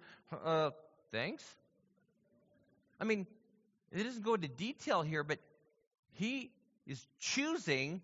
Uh, 0.46 0.72
thanks. 1.12 1.44
I 3.00 3.04
mean, 3.04 3.28
it 3.92 4.04
doesn't 4.04 4.24
go 4.24 4.36
into 4.36 4.48
detail 4.48 5.02
here, 5.02 5.24
but 5.24 5.40
he 6.14 6.52
is 6.88 7.06
choosing 7.20 8.02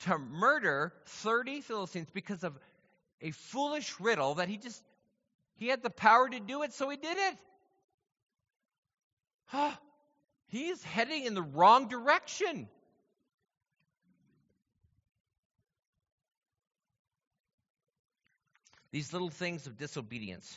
to 0.00 0.18
murder 0.18 0.92
30 1.06 1.60
Philistines 1.60 2.08
because 2.12 2.44
of 2.44 2.58
a 3.20 3.30
foolish 3.30 3.98
riddle 4.00 4.34
that 4.34 4.48
he 4.48 4.56
just 4.56 4.82
he 5.56 5.68
had 5.68 5.82
the 5.82 5.90
power 5.90 6.28
to 6.28 6.40
do 6.40 6.62
it, 6.62 6.72
so 6.72 6.88
he 6.88 6.96
did 6.96 7.16
it. 7.16 7.36
He's 10.48 10.82
heading 10.82 11.24
in 11.24 11.34
the 11.34 11.42
wrong 11.42 11.88
direction. 11.88 12.68
These 18.94 19.12
little 19.12 19.28
things 19.28 19.66
of 19.66 19.76
disobedience 19.76 20.56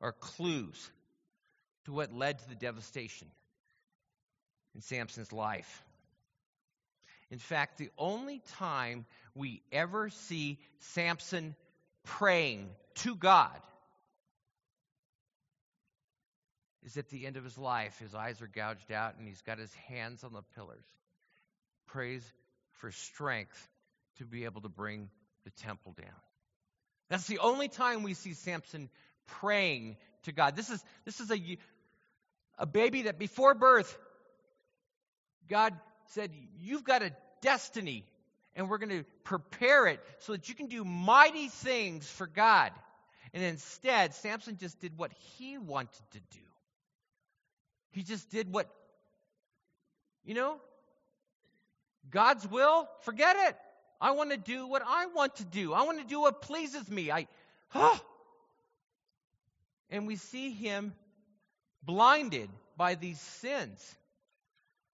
are 0.00 0.10
clues 0.10 0.90
to 1.84 1.92
what 1.92 2.12
led 2.12 2.40
to 2.40 2.48
the 2.48 2.56
devastation 2.56 3.28
in 4.74 4.80
Samson's 4.80 5.32
life. 5.32 5.84
In 7.30 7.38
fact, 7.38 7.78
the 7.78 7.90
only 7.96 8.42
time 8.56 9.06
we 9.36 9.62
ever 9.70 10.10
see 10.10 10.58
Samson 10.80 11.54
praying 12.02 12.68
to 12.96 13.14
God 13.14 13.60
is 16.84 16.96
at 16.96 17.08
the 17.10 17.26
end 17.26 17.36
of 17.36 17.44
his 17.44 17.56
life. 17.56 17.96
His 18.00 18.12
eyes 18.12 18.42
are 18.42 18.48
gouged 18.48 18.90
out 18.90 19.14
and 19.20 19.28
he's 19.28 19.42
got 19.42 19.60
his 19.60 19.72
hands 19.86 20.24
on 20.24 20.32
the 20.32 20.42
pillars. 20.56 20.84
Prays 21.86 22.24
for 22.72 22.90
strength 22.90 23.68
to 24.16 24.24
be 24.24 24.46
able 24.46 24.62
to 24.62 24.68
bring 24.68 25.10
the 25.44 25.50
temple 25.50 25.94
down. 25.96 26.10
That's 27.08 27.26
the 27.26 27.38
only 27.38 27.68
time 27.68 28.02
we 28.02 28.14
see 28.14 28.34
Samson 28.34 28.90
praying 29.26 29.96
to 30.24 30.32
God. 30.32 30.56
This 30.56 30.70
is, 30.70 30.84
this 31.04 31.20
is 31.20 31.30
a, 31.30 31.58
a 32.58 32.66
baby 32.66 33.02
that 33.02 33.18
before 33.18 33.54
birth, 33.54 33.96
God 35.48 35.74
said, 36.10 36.30
You've 36.58 36.84
got 36.84 37.02
a 37.02 37.12
destiny, 37.40 38.04
and 38.54 38.68
we're 38.68 38.78
going 38.78 38.90
to 38.90 39.04
prepare 39.24 39.86
it 39.86 40.00
so 40.20 40.32
that 40.32 40.48
you 40.48 40.54
can 40.54 40.66
do 40.66 40.84
mighty 40.84 41.48
things 41.48 42.08
for 42.08 42.26
God. 42.26 42.72
And 43.32 43.42
instead, 43.42 44.14
Samson 44.14 44.56
just 44.58 44.80
did 44.80 44.96
what 44.96 45.12
he 45.36 45.58
wanted 45.58 46.02
to 46.12 46.20
do. 46.30 46.44
He 47.90 48.02
just 48.02 48.30
did 48.30 48.52
what, 48.52 48.68
you 50.24 50.34
know, 50.34 50.56
God's 52.10 52.46
will, 52.46 52.88
forget 53.00 53.36
it. 53.48 53.56
I 54.00 54.12
want 54.12 54.30
to 54.30 54.36
do 54.36 54.66
what 54.66 54.82
I 54.86 55.06
want 55.06 55.36
to 55.36 55.44
do. 55.44 55.72
I 55.72 55.82
want 55.82 55.98
to 55.98 56.06
do 56.06 56.20
what 56.20 56.42
pleases 56.42 56.88
me. 56.88 57.10
I, 57.10 57.26
oh. 57.74 58.00
And 59.90 60.06
we 60.06 60.16
see 60.16 60.50
him 60.50 60.92
blinded 61.82 62.48
by 62.76 62.94
these 62.94 63.20
sins. 63.20 63.96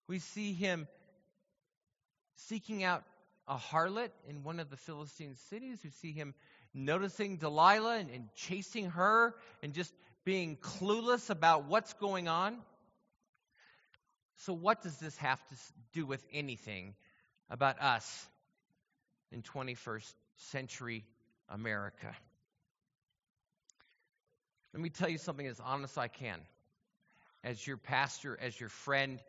We 0.09 0.19
see 0.19 0.53
him 0.53 0.87
seeking 2.37 2.83
out 2.83 3.05
a 3.47 3.57
harlot 3.57 4.11
in 4.29 4.43
one 4.43 4.61
of 4.61 4.71
the 4.71 4.77
Philistine 4.77 5.35
cities. 5.51 5.79
We 5.85 5.91
see 5.91 6.13
him 6.13 6.35
noticing 6.73 7.37
Delilah 7.37 7.99
and, 7.99 8.11
and 8.11 8.29
chasing 8.35 8.91
her 8.91 9.35
and 9.63 9.75
just 9.75 9.93
being 10.25 10.57
clueless 10.57 11.29
about 11.29 11.67
what's 11.67 11.93
going 11.95 12.29
on. 12.29 12.57
So, 14.39 14.53
what 14.53 14.83
does 14.83 14.97
this 14.99 15.17
have 15.19 15.41
to 15.49 15.55
do 15.93 16.07
with 16.07 16.25
anything 16.33 16.95
about 17.51 17.81
us 17.81 18.27
in 19.35 19.43
21st 19.43 20.15
century 20.37 21.05
America? 21.51 22.15
Let 24.73 24.83
me 24.83 24.89
tell 24.89 25.09
you 25.09 25.19
something 25.19 25.47
as 25.47 25.61
honest 25.61 25.95
as 25.95 25.99
I 25.99 26.09
can. 26.09 26.41
As 27.45 27.65
your 27.67 27.77
pastor, 27.77 28.39
as 28.41 28.59
your 28.59 28.71
friend, 28.71 29.21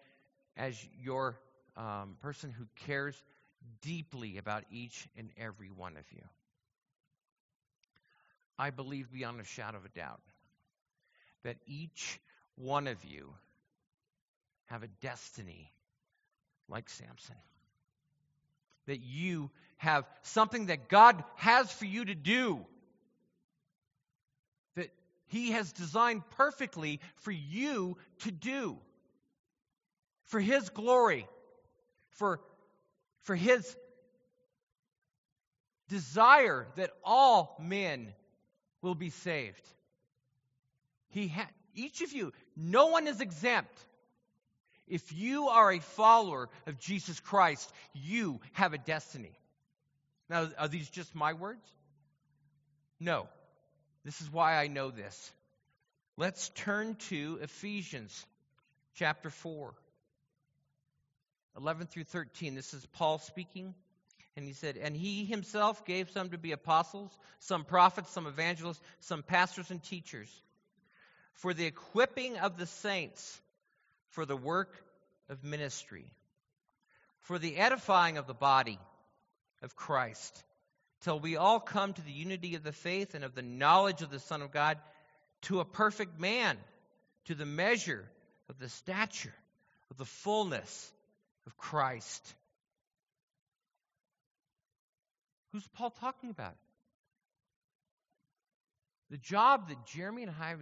as 0.55 0.75
your 1.03 1.35
um, 1.75 2.15
person 2.21 2.51
who 2.51 2.65
cares 2.85 3.21
deeply 3.81 4.37
about 4.37 4.63
each 4.71 5.07
and 5.17 5.29
every 5.37 5.69
one 5.69 5.97
of 5.97 6.05
you. 6.11 6.23
I 8.57 8.69
believe 8.69 9.11
beyond 9.11 9.41
a 9.41 9.43
shadow 9.43 9.77
of 9.77 9.85
a 9.85 9.89
doubt 9.89 10.21
that 11.43 11.57
each 11.67 12.19
one 12.55 12.87
of 12.87 13.03
you 13.03 13.33
have 14.67 14.83
a 14.83 14.87
destiny 15.01 15.71
like 16.69 16.89
Samson. 16.89 17.35
That 18.87 19.01
you 19.01 19.49
have 19.77 20.05
something 20.21 20.67
that 20.67 20.89
God 20.89 21.23
has 21.35 21.71
for 21.71 21.85
you 21.85 22.05
to 22.05 22.15
do. 22.15 22.65
That 24.75 24.89
He 25.27 25.51
has 25.51 25.71
designed 25.71 26.23
perfectly 26.31 26.99
for 27.17 27.31
you 27.31 27.97
to 28.19 28.31
do. 28.31 28.77
For 30.23 30.39
His 30.39 30.69
glory. 30.69 31.27
For, 32.11 32.39
for 33.23 33.35
His 33.35 33.75
desire 35.89 36.67
that 36.75 36.91
all 37.03 37.55
men 37.61 38.13
will 38.81 38.95
be 38.95 39.09
saved. 39.09 39.61
He 41.09 41.27
ha- 41.27 41.49
each 41.73 42.01
of 42.01 42.13
you, 42.13 42.33
no 42.55 42.87
one 42.87 43.07
is 43.07 43.21
exempt. 43.21 43.77
If 44.87 45.13
you 45.13 45.47
are 45.47 45.71
a 45.71 45.79
follower 45.79 46.49
of 46.67 46.79
Jesus 46.79 47.19
Christ, 47.19 47.71
you 47.93 48.39
have 48.53 48.73
a 48.73 48.77
destiny. 48.77 49.31
Now, 50.29 50.49
are 50.57 50.67
these 50.67 50.89
just 50.89 51.13
my 51.15 51.33
words? 51.33 51.65
No. 52.99 53.27
This 54.03 54.21
is 54.21 54.31
why 54.31 54.55
I 54.55 54.67
know 54.67 54.91
this. 54.91 55.31
Let's 56.17 56.49
turn 56.49 56.95
to 57.09 57.39
Ephesians 57.41 58.25
chapter 58.95 59.29
4, 59.29 59.73
11 61.57 61.87
through 61.87 62.05
13. 62.05 62.55
This 62.55 62.73
is 62.73 62.85
Paul 62.93 63.19
speaking. 63.19 63.73
And 64.37 64.45
he 64.45 64.53
said, 64.53 64.77
And 64.77 64.95
he 64.95 65.25
himself 65.25 65.85
gave 65.85 66.09
some 66.11 66.29
to 66.29 66.37
be 66.37 66.51
apostles, 66.51 67.11
some 67.39 67.63
prophets, 67.63 68.11
some 68.11 68.27
evangelists, 68.27 68.81
some 68.99 69.23
pastors 69.23 69.71
and 69.71 69.81
teachers, 69.81 70.29
for 71.33 71.53
the 71.53 71.65
equipping 71.65 72.37
of 72.37 72.57
the 72.57 72.65
saints 72.65 73.41
for 74.11 74.25
the 74.25 74.37
work 74.37 74.73
of 75.29 75.43
ministry, 75.43 76.05
for 77.21 77.39
the 77.39 77.57
edifying 77.57 78.17
of 78.17 78.27
the 78.27 78.33
body 78.33 78.79
of 79.61 79.75
Christ, 79.75 80.43
till 81.01 81.19
we 81.19 81.37
all 81.37 81.59
come 81.59 81.93
to 81.93 82.01
the 82.01 82.11
unity 82.11 82.55
of 82.55 82.63
the 82.63 82.71
faith 82.71 83.15
and 83.15 83.23
of 83.23 83.35
the 83.35 83.41
knowledge 83.41 84.01
of 84.01 84.09
the 84.09 84.19
Son 84.19 84.41
of 84.41 84.51
God, 84.51 84.77
to 85.43 85.59
a 85.59 85.65
perfect 85.65 86.19
man, 86.19 86.57
to 87.25 87.35
the 87.35 87.45
measure 87.45 88.05
of 88.49 88.59
the 88.59 88.69
stature 88.69 89.33
of 89.91 89.97
the 89.97 90.05
fullness 90.05 90.91
of 91.45 91.57
Christ. 91.57 92.35
Who's 95.51 95.67
Paul 95.69 95.91
talking 95.91 96.29
about? 96.29 96.55
The 99.09 99.17
job 99.17 99.69
that 99.69 99.85
Jeremy 99.85 100.23
and 100.23 100.31
I 100.31 100.55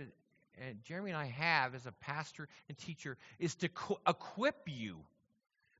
and 0.62 0.84
Jeremy 0.84 1.12
and 1.12 1.20
I 1.20 1.26
have 1.26 1.74
as 1.74 1.86
a 1.86 1.92
pastor 1.92 2.48
and 2.68 2.78
teacher 2.78 3.18
is 3.40 3.56
to 3.56 3.70
co- 3.70 4.00
equip 4.08 4.56
you 4.68 4.98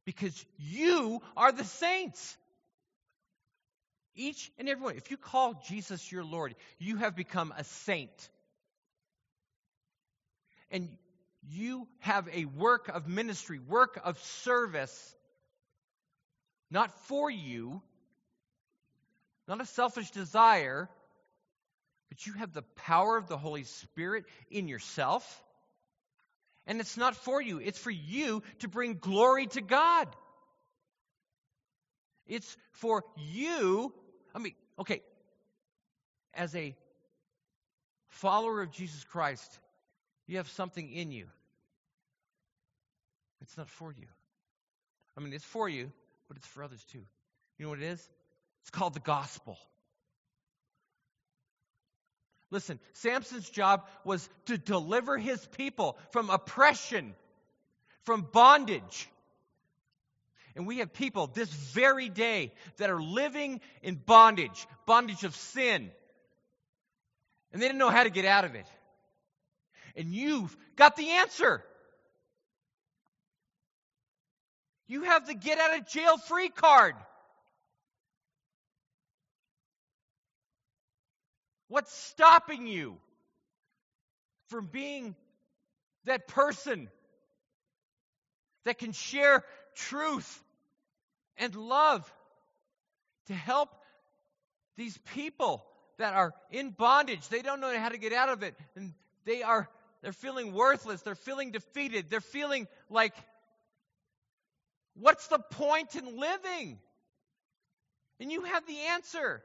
because 0.06 0.46
you 0.58 1.22
are 1.38 1.52
the 1.52 1.64
saints. 1.64 2.38
Each 4.16 4.52
and 4.58 4.70
every 4.70 4.84
one. 4.84 4.96
If 4.96 5.12
you 5.12 5.18
call 5.18 5.62
Jesus 5.68 6.12
your 6.12 6.24
Lord, 6.24 6.56
you 6.78 6.98
have 6.98 7.16
become 7.16 7.54
a 7.58 7.64
saint. 7.64 8.30
And 10.70 10.90
you 11.50 11.88
have 12.00 12.30
a 12.32 12.46
work 12.46 12.90
of 12.90 13.08
ministry, 13.08 13.60
work 13.60 14.00
of 14.04 14.20
service, 14.20 15.16
not 16.70 16.94
for 17.08 17.30
you, 17.30 17.82
not 19.48 19.62
a 19.62 19.66
selfish 19.66 20.12
desire, 20.12 20.90
but 22.10 22.26
you 22.26 22.34
have 22.34 22.54
the 22.54 22.62
power 22.62 23.18
of 23.18 23.28
the 23.28 23.38
Holy 23.38 23.64
Spirit 23.64 24.26
in 24.50 24.68
yourself. 24.68 25.44
And 26.66 26.80
it's 26.80 26.98
not 26.98 27.16
for 27.16 27.42
you, 27.42 27.60
it's 27.60 27.80
for 27.80 27.92
you 27.92 28.42
to 28.60 28.68
bring 28.68 28.96
glory 28.96 29.48
to 29.48 29.62
God. 29.62 30.08
It's 32.26 32.56
for 32.72 33.04
you. 33.18 33.94
I 34.34 34.40
mean, 34.40 34.54
okay, 34.80 35.02
as 36.34 36.56
a 36.56 36.76
follower 38.10 38.62
of 38.62 38.72
Jesus 38.72 39.04
Christ, 39.04 39.60
you 40.28 40.38
have 40.38 40.50
something 40.50 40.92
in 40.92 41.12
you. 41.12 41.28
It's 43.42 43.58
not 43.58 43.70
for 43.70 43.92
you. 43.92 44.08
I 45.18 45.22
mean, 45.22 45.34
it's 45.34 45.44
for 45.44 45.68
you, 45.68 45.92
but 46.28 46.38
it's 46.38 46.48
for 46.48 46.64
others 46.64 46.84
too. 46.92 47.04
You 47.58 47.66
know 47.66 47.70
what 47.70 47.80
it 47.80 47.86
is? 47.86 48.10
It's 48.62 48.72
called 48.72 48.94
the 48.94 49.00
gospel. 49.00 49.58
Listen, 52.50 52.80
Samson's 52.94 53.50
job 53.50 53.88
was 54.06 54.30
to 54.46 54.58
deliver 54.58 55.18
his 55.18 55.44
people 55.58 55.98
from 56.12 56.30
oppression, 56.30 57.16
from 58.04 58.22
bondage. 58.32 59.10
And 60.56 60.68
we 60.68 60.80
have 60.80 60.94
people 60.94 61.28
this 61.28 61.50
very 61.50 62.10
day 62.10 62.54
that 62.78 62.90
are 62.90 63.02
living 63.02 63.60
in 63.82 63.96
bondage, 63.96 64.68
bondage 64.86 65.24
of 65.24 65.36
sin. 65.36 65.90
And 67.52 67.62
they 67.62 67.68
didn't 67.68 67.80
know 67.80 67.90
how 67.90 68.04
to 68.04 68.10
get 68.10 68.26
out 68.26 68.46
of 68.46 68.56
it. 68.56 68.68
And 69.96 70.14
you've 70.14 70.56
got 70.76 70.96
the 70.96 71.10
answer. 71.10 71.64
You 74.88 75.04
have 75.04 75.26
the 75.26 75.34
get 75.34 75.60
out 75.60 75.78
of 75.80 75.88
jail 75.88 76.18
free 76.18 76.50
card. 76.50 76.96
What's 81.68 81.92
stopping 81.92 82.68
you 82.68 82.98
from 84.50 84.68
being 84.68 85.16
that 86.06 86.28
person 86.28 86.90
that 88.66 88.78
can 88.78 88.92
share 88.92 89.44
truth 89.76 90.43
and 91.38 91.56
love 91.56 92.12
to 93.28 93.34
help 93.34 93.70
these 94.78 94.98
people 95.14 95.66
that 95.98 96.14
are 96.14 96.34
in 96.52 96.72
bondage? 96.72 97.28
They 97.30 97.42
don't 97.42 97.60
know 97.60 97.78
how 97.78 97.90
to 97.90 97.98
get 97.98 98.14
out 98.14 98.30
of 98.30 98.44
it 98.44 98.56
and 98.76 98.94
they 99.26 99.44
are 99.44 99.70
they're 100.02 100.12
feeling 100.12 100.54
worthless, 100.54 101.02
they're 101.02 101.16
feeling 101.16 101.52
defeated, 101.52 102.10
they're 102.10 102.20
feeling 102.20 102.68
like 102.90 103.14
what's 104.96 105.28
the 105.28 105.40
point 105.40 105.96
in 105.96 106.20
living? 106.20 106.78
And 108.20 108.32
you 108.32 108.44
have 108.44 108.66
the 108.68 108.78
answer. 108.92 109.42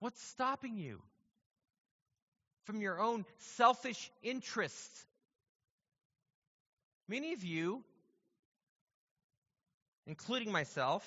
What's 0.00 0.22
stopping 0.28 0.76
you 0.76 1.00
from 2.64 2.80
your 2.80 3.00
own 3.00 3.24
selfish 3.56 4.10
interests? 4.22 5.06
Many 7.08 7.32
of 7.32 7.42
you, 7.42 7.82
including 10.06 10.52
myself, 10.52 11.02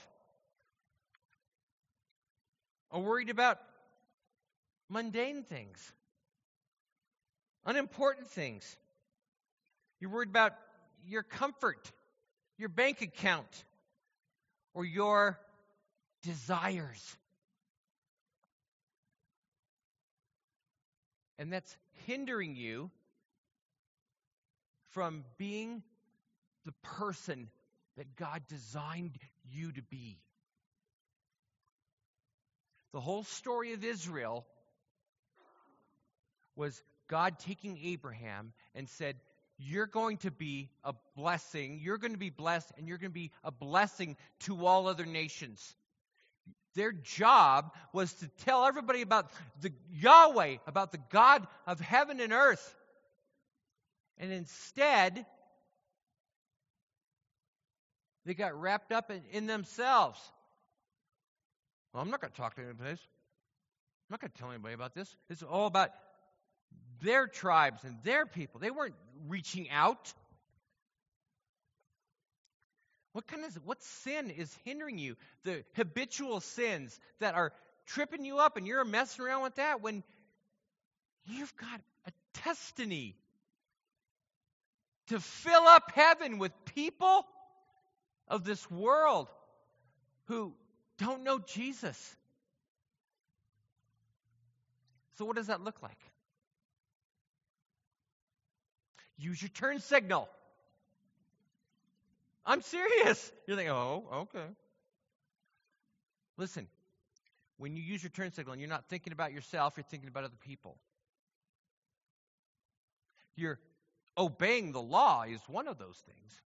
are 2.89 2.99
worried 2.99 3.30
about 3.30 3.60
mundane 4.89 5.43
things, 5.43 5.93
unimportant 7.66 8.28
things. 8.28 8.76
You're 9.99 10.10
worried 10.10 10.30
about 10.30 10.54
your 11.08 11.22
comfort, 11.22 11.91
your 12.58 12.70
bank 12.70 13.02
account, 13.02 13.64
or 14.74 14.86
your 14.86 15.39
desires. 16.24 17.16
And 21.38 21.54
that's 21.54 21.76
hindering 22.06 22.56
you 22.56 22.89
from 24.89 25.24
being 25.38 25.84
the 26.66 26.74
person 26.84 27.49
that 27.97 28.16
God 28.16 28.41
designed 28.47 29.18
you 29.51 29.72
to 29.72 29.82
be. 29.82 30.20
The 32.93 32.99
whole 32.99 33.24
story 33.24 33.74
of 33.74 33.84
Israel 33.84 34.45
was 36.55 36.82
God 37.07 37.39
taking 37.39 37.80
Abraham 37.84 38.53
and 38.76 38.89
said, 38.89 39.16
You're 39.57 39.88
going 39.88 40.18
to 40.18 40.32
be 40.32 40.70
a 40.84 40.93
blessing. 41.16 41.80
You're 41.82 41.97
going 41.97 42.14
to 42.14 42.20
be 42.20 42.30
blessed, 42.30 42.72
and 42.78 42.88
you're 42.88 42.97
going 42.97 43.12
to 43.12 43.14
be 43.14 43.32
a 43.43 43.51
blessing 43.51 44.18
to 44.41 44.66
all 44.66 44.88
other 44.88 45.05
nations. 45.05 45.76
Their 46.76 46.91
job 46.91 47.74
was 47.91 48.14
to 48.14 48.28
tell 48.45 48.66
everybody 48.66 49.01
about 49.01 49.30
the 49.62 49.74
Yahweh, 49.91 50.57
about 50.68 50.91
the 50.91 51.01
God 51.09 51.45
of 51.68 51.80
heaven 51.80 52.20
and 52.22 52.32
earth. 52.32 52.76
And 54.18 54.32
instead, 54.32 55.26
they 58.26 58.34
got 58.34 58.59
wrapped 58.59 58.91
up 58.91 59.09
in, 59.11 59.22
in 59.32 59.47
themselves. 59.47 60.19
Well, 61.93 62.01
I'm 62.01 62.09
not 62.09 62.22
going 62.22 62.32
to 62.32 62.38
talk 62.38 62.55
to 62.55 62.61
anybody. 62.61 62.91
I'm 62.91 62.97
not 64.09 64.22
going 64.22 64.32
to 64.32 64.38
tell 64.38 64.49
anybody 64.49 64.74
about 64.74 64.93
this. 64.93 65.13
It's 65.30 65.43
all 65.43 65.67
about 65.67 65.89
their 67.01 67.28
tribes 67.28 67.84
and 67.84 67.97
their 68.03 68.26
people. 68.26 68.59
They 68.59 68.72
weren't 68.72 68.95
reaching 69.28 69.69
out. 69.69 70.13
What 73.13 73.28
kind 73.28 73.43
of 73.43 73.53
what 73.65 73.82
sin 73.84 74.30
is 74.30 74.55
hindering 74.63 74.97
you? 74.97 75.17
The 75.43 75.63
habitual 75.76 76.39
sins 76.39 76.97
that 77.19 77.36
are 77.36 77.51
tripping 77.88 78.24
you 78.24 78.38
up 78.38 78.55
and 78.55 78.65
you're 78.65 78.86
messing 78.86 79.26
around 79.26 79.43
with 79.43 79.55
that 79.55 79.82
when 79.82 80.03
you've 81.26 81.55
got 81.57 81.82
a 82.07 82.11
destiny 82.45 83.15
to 85.07 85.19
fill 85.19 85.63
up 85.67 85.91
heaven 85.93 86.38
with 86.38 86.53
people 86.74 87.26
of 88.32 88.45
this 88.45 88.71
world 88.71 89.27
who 90.25 90.53
don't 90.97 91.23
know 91.23 91.38
Jesus. 91.38 92.15
So, 95.17 95.25
what 95.25 95.36
does 95.36 95.47
that 95.47 95.61
look 95.61 95.84
like? 95.84 95.99
Use 99.17 99.39
your 99.39 99.49
turn 99.49 99.79
signal. 99.79 100.27
I'm 102.43 102.61
serious. 102.61 103.32
You're 103.45 103.57
thinking, 103.57 103.73
oh, 103.73 104.03
okay. 104.13 104.47
Listen, 106.38 106.67
when 107.57 107.75
you 107.75 107.84
use 107.84 108.01
your 108.01 108.09
turn 108.09 108.32
signal 108.32 108.53
and 108.53 108.61
you're 108.61 108.69
not 108.69 108.86
thinking 108.89 109.13
about 109.13 109.32
yourself, 109.34 109.73
you're 109.77 109.84
thinking 109.84 110.09
about 110.09 110.23
other 110.23 110.38
people. 110.39 110.77
You're 113.36 113.59
obeying 114.17 114.71
the 114.71 114.82
law 114.82 115.23
is 115.23 115.41
one 115.47 115.67
of 115.67 115.77
those 115.77 115.97
things. 115.97 116.41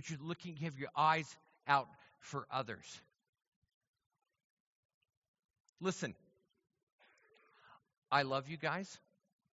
But 0.00 0.08
you're 0.08 0.18
looking, 0.26 0.56
you 0.58 0.64
have 0.64 0.78
your 0.78 0.88
eyes 0.96 1.36
out 1.68 1.86
for 2.20 2.46
others. 2.50 2.86
Listen, 5.78 6.14
I 8.10 8.22
love 8.22 8.48
you 8.48 8.56
guys. 8.56 8.98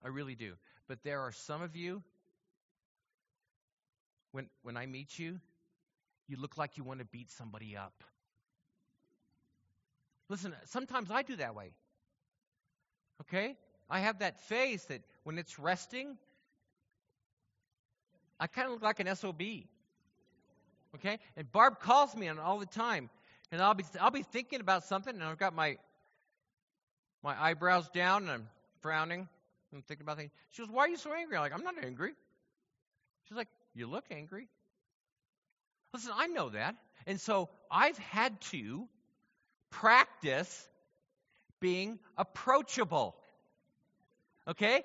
I 0.04 0.06
really 0.06 0.36
do. 0.36 0.52
But 0.86 1.02
there 1.02 1.22
are 1.22 1.32
some 1.32 1.62
of 1.62 1.74
you, 1.74 2.00
when, 4.30 4.46
when 4.62 4.76
I 4.76 4.86
meet 4.86 5.18
you, 5.18 5.40
you 6.28 6.36
look 6.36 6.56
like 6.56 6.78
you 6.78 6.84
want 6.84 7.00
to 7.00 7.06
beat 7.06 7.32
somebody 7.32 7.76
up. 7.76 8.04
Listen, 10.28 10.54
sometimes 10.66 11.10
I 11.10 11.22
do 11.22 11.34
that 11.34 11.56
way. 11.56 11.72
Okay? 13.22 13.56
I 13.90 13.98
have 13.98 14.20
that 14.20 14.38
face 14.42 14.84
that 14.84 15.00
when 15.24 15.38
it's 15.38 15.58
resting, 15.58 16.16
I 18.38 18.46
kind 18.46 18.66
of 18.66 18.74
look 18.74 18.82
like 18.82 19.00
an 19.00 19.12
SOB. 19.16 19.42
Okay? 20.96 21.18
And 21.36 21.50
Barb 21.50 21.80
calls 21.80 22.14
me 22.14 22.28
on 22.28 22.38
all 22.38 22.58
the 22.58 22.66
time. 22.66 23.10
And 23.52 23.62
I'll 23.62 23.74
be 23.74 23.84
I'll 24.00 24.10
be 24.10 24.22
thinking 24.22 24.60
about 24.60 24.84
something 24.84 25.14
and 25.14 25.22
I've 25.22 25.38
got 25.38 25.54
my 25.54 25.76
my 27.22 27.40
eyebrows 27.40 27.88
down 27.90 28.22
and 28.22 28.30
I'm 28.30 28.48
frowning. 28.80 29.20
And 29.20 29.78
I'm 29.78 29.82
thinking 29.82 30.04
about 30.04 30.18
things. 30.18 30.30
She 30.52 30.62
goes, 30.62 30.70
Why 30.70 30.84
are 30.84 30.88
you 30.88 30.96
so 30.96 31.12
angry? 31.12 31.36
I'm 31.36 31.42
like, 31.42 31.52
I'm 31.54 31.64
not 31.64 31.74
angry. 31.82 32.12
She's 33.28 33.36
like, 33.36 33.48
You 33.74 33.86
look 33.86 34.04
angry. 34.10 34.48
Listen, 35.92 36.12
I 36.14 36.26
know 36.26 36.50
that. 36.50 36.74
And 37.06 37.20
so 37.20 37.48
I've 37.70 37.98
had 37.98 38.40
to 38.52 38.88
practice 39.70 40.68
being 41.60 41.98
approachable. 42.16 43.16
Okay? 44.48 44.82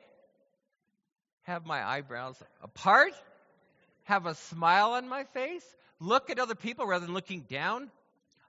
Have 1.44 1.66
my 1.66 1.84
eyebrows 1.84 2.42
apart, 2.64 3.14
have 4.04 4.26
a 4.26 4.36
smile 4.36 4.92
on 4.92 5.10
my 5.10 5.24
face, 5.26 5.66
look 6.02 6.30
at 6.30 6.40
other 6.40 6.56
people 6.56 6.86
rather 6.86 7.06
than 7.06 7.14
looking 7.14 7.42
down. 7.42 7.90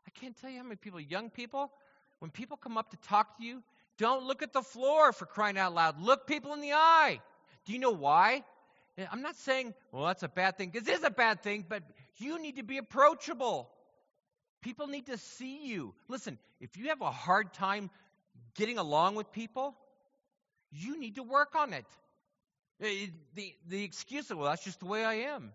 I 0.07 0.11
can't 0.19 0.37
tell 0.41 0.51
you 0.51 0.57
how 0.57 0.65
many 0.65 0.77
people, 0.77 0.99
young 0.99 1.31
people, 1.31 1.71
when 2.19 2.31
people 2.33 2.57
come 2.57 2.77
up 2.77 2.91
to 2.91 2.97
talk 3.09 3.39
to 3.39 3.45
you, 3.45 3.63
don't 3.99 4.25
look 4.25 4.43
at 4.43 4.53
the 4.53 4.63
floor 4.63 5.13
for 5.13 5.27
crying 5.27 5.59
out 5.59 5.75
loud. 5.75 6.01
Look 6.01 6.27
people 6.27 6.55
in 6.55 6.61
the 6.61 6.73
eye. 6.73 7.21
Do 7.67 7.73
you 7.73 7.79
know 7.79 7.93
why? 7.93 8.43
I'm 9.11 9.23
not 9.23 9.37
saying, 9.37 9.75
well, 9.93 10.07
that's 10.07 10.23
a 10.23 10.29
bad 10.29 10.59
thing, 10.59 10.71
because 10.71 10.89
it 10.89 10.95
is 10.95 11.05
a 11.05 11.11
bad 11.11 11.43
thing, 11.43 11.65
but 11.69 11.83
you 12.17 12.41
need 12.41 12.57
to 12.57 12.63
be 12.63 12.79
approachable. 12.79 13.71
People 14.63 14.87
need 14.87 15.07
to 15.07 15.19
see 15.19 15.67
you. 15.67 15.95
Listen, 16.09 16.39
if 16.61 16.77
you 16.77 16.89
have 16.89 17.01
a 17.01 17.11
hard 17.11 17.53
time 17.55 17.91
getting 18.55 18.79
along 18.79 19.15
with 19.15 19.31
people, 19.33 19.75
you 20.71 20.99
need 20.99 21.17
to 21.17 21.23
work 21.23 21.55
on 21.55 21.73
it. 21.73 21.87
Eh, 22.81 23.07
the, 23.35 23.55
the 23.69 23.85
excuse 23.85 24.31
of, 24.31 24.39
well, 24.39 24.49
that's 24.49 24.65
just 24.65 24.81
the 24.81 24.87
way 24.87 25.05
I 25.05 25.15
am. 25.35 25.53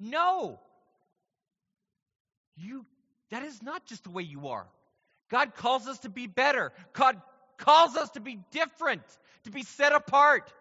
No. 0.00 0.58
You, 2.56 2.84
that 3.30 3.42
is 3.42 3.62
not 3.62 3.86
just 3.86 4.04
the 4.04 4.10
way 4.10 4.22
you 4.22 4.48
are. 4.48 4.66
God 5.30 5.54
calls 5.54 5.86
us 5.86 6.00
to 6.00 6.08
be 6.08 6.26
better. 6.26 6.72
God 6.92 7.20
calls 7.56 7.96
us 7.96 8.10
to 8.10 8.20
be 8.20 8.40
different, 8.50 9.02
to 9.44 9.50
be 9.50 9.62
set 9.62 9.92
apart. 9.92 10.52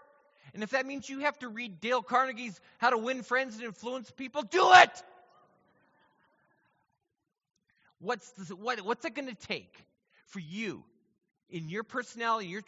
And 0.53 0.63
if 0.63 0.71
that 0.71 0.85
means 0.85 1.09
you 1.09 1.19
have 1.19 1.37
to 1.39 1.47
read 1.47 1.79
Dale 1.79 2.01
Carnegie's 2.01 2.59
How 2.77 2.89
to 2.89 2.97
Win 2.97 3.23
Friends 3.23 3.55
and 3.55 3.63
Influence 3.63 4.11
People, 4.11 4.43
do 4.43 4.71
it! 4.73 5.03
What's, 7.99 8.31
this, 8.31 8.49
what, 8.49 8.81
what's 8.81 9.05
it 9.05 9.13
going 9.13 9.27
to 9.27 9.47
take 9.47 9.73
for 10.27 10.39
you 10.39 10.83
in 11.49 11.69
your 11.69 11.83
personality, 11.83 12.47
your 12.47 12.61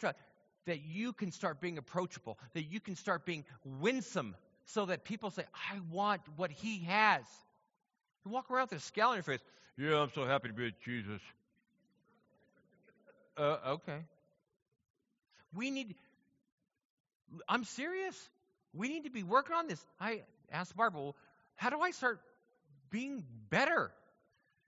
that 0.66 0.82
you 0.84 1.12
can 1.12 1.32
start 1.32 1.60
being 1.60 1.78
approachable, 1.78 2.38
that 2.54 2.64
you 2.64 2.80
can 2.80 2.96
start 2.96 3.26
being 3.26 3.44
winsome, 3.64 4.36
so 4.66 4.86
that 4.86 5.04
people 5.04 5.30
say, 5.30 5.44
I 5.70 5.78
want 5.90 6.22
what 6.36 6.50
he 6.50 6.84
has. 6.84 7.22
You 8.24 8.32
walk 8.32 8.50
around 8.50 8.70
with 8.70 8.80
a 8.80 8.82
scowl 8.82 9.10
on 9.10 9.16
your 9.16 9.22
face. 9.22 9.40
Yeah, 9.76 10.00
I'm 10.00 10.10
so 10.14 10.24
happy 10.24 10.48
to 10.48 10.54
be 10.54 10.64
with 10.64 10.80
Jesus. 10.84 11.20
Uh, 13.36 13.56
okay. 13.66 13.98
We 15.54 15.70
need, 15.70 15.94
I'm 17.48 17.64
serious. 17.64 18.16
We 18.72 18.88
need 18.88 19.04
to 19.04 19.10
be 19.10 19.22
working 19.22 19.54
on 19.54 19.66
this. 19.66 19.84
I 20.00 20.22
asked 20.50 20.76
Barbara, 20.76 21.02
well, 21.02 21.16
how 21.56 21.70
do 21.70 21.80
I 21.80 21.90
start 21.90 22.20
being 22.90 23.24
better? 23.50 23.90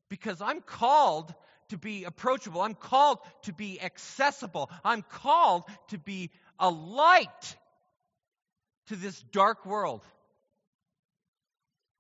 Because 0.09 0.41
I'm 0.43 0.61
called 0.61 1.33
to 1.71 1.79
be 1.79 2.05
approachable. 2.05 2.61
I'm 2.61 2.75
called 2.75 3.19
to 3.43 3.53
be 3.53 3.81
accessible. 3.81 4.71
I'm 4.85 5.03
called 5.03 5.65
to 5.89 5.99
be 5.99 6.31
a 6.59 6.69
light 6.69 7.57
to 8.89 8.97
this 8.97 9.21
dark 9.33 9.67
world. 9.67 10.03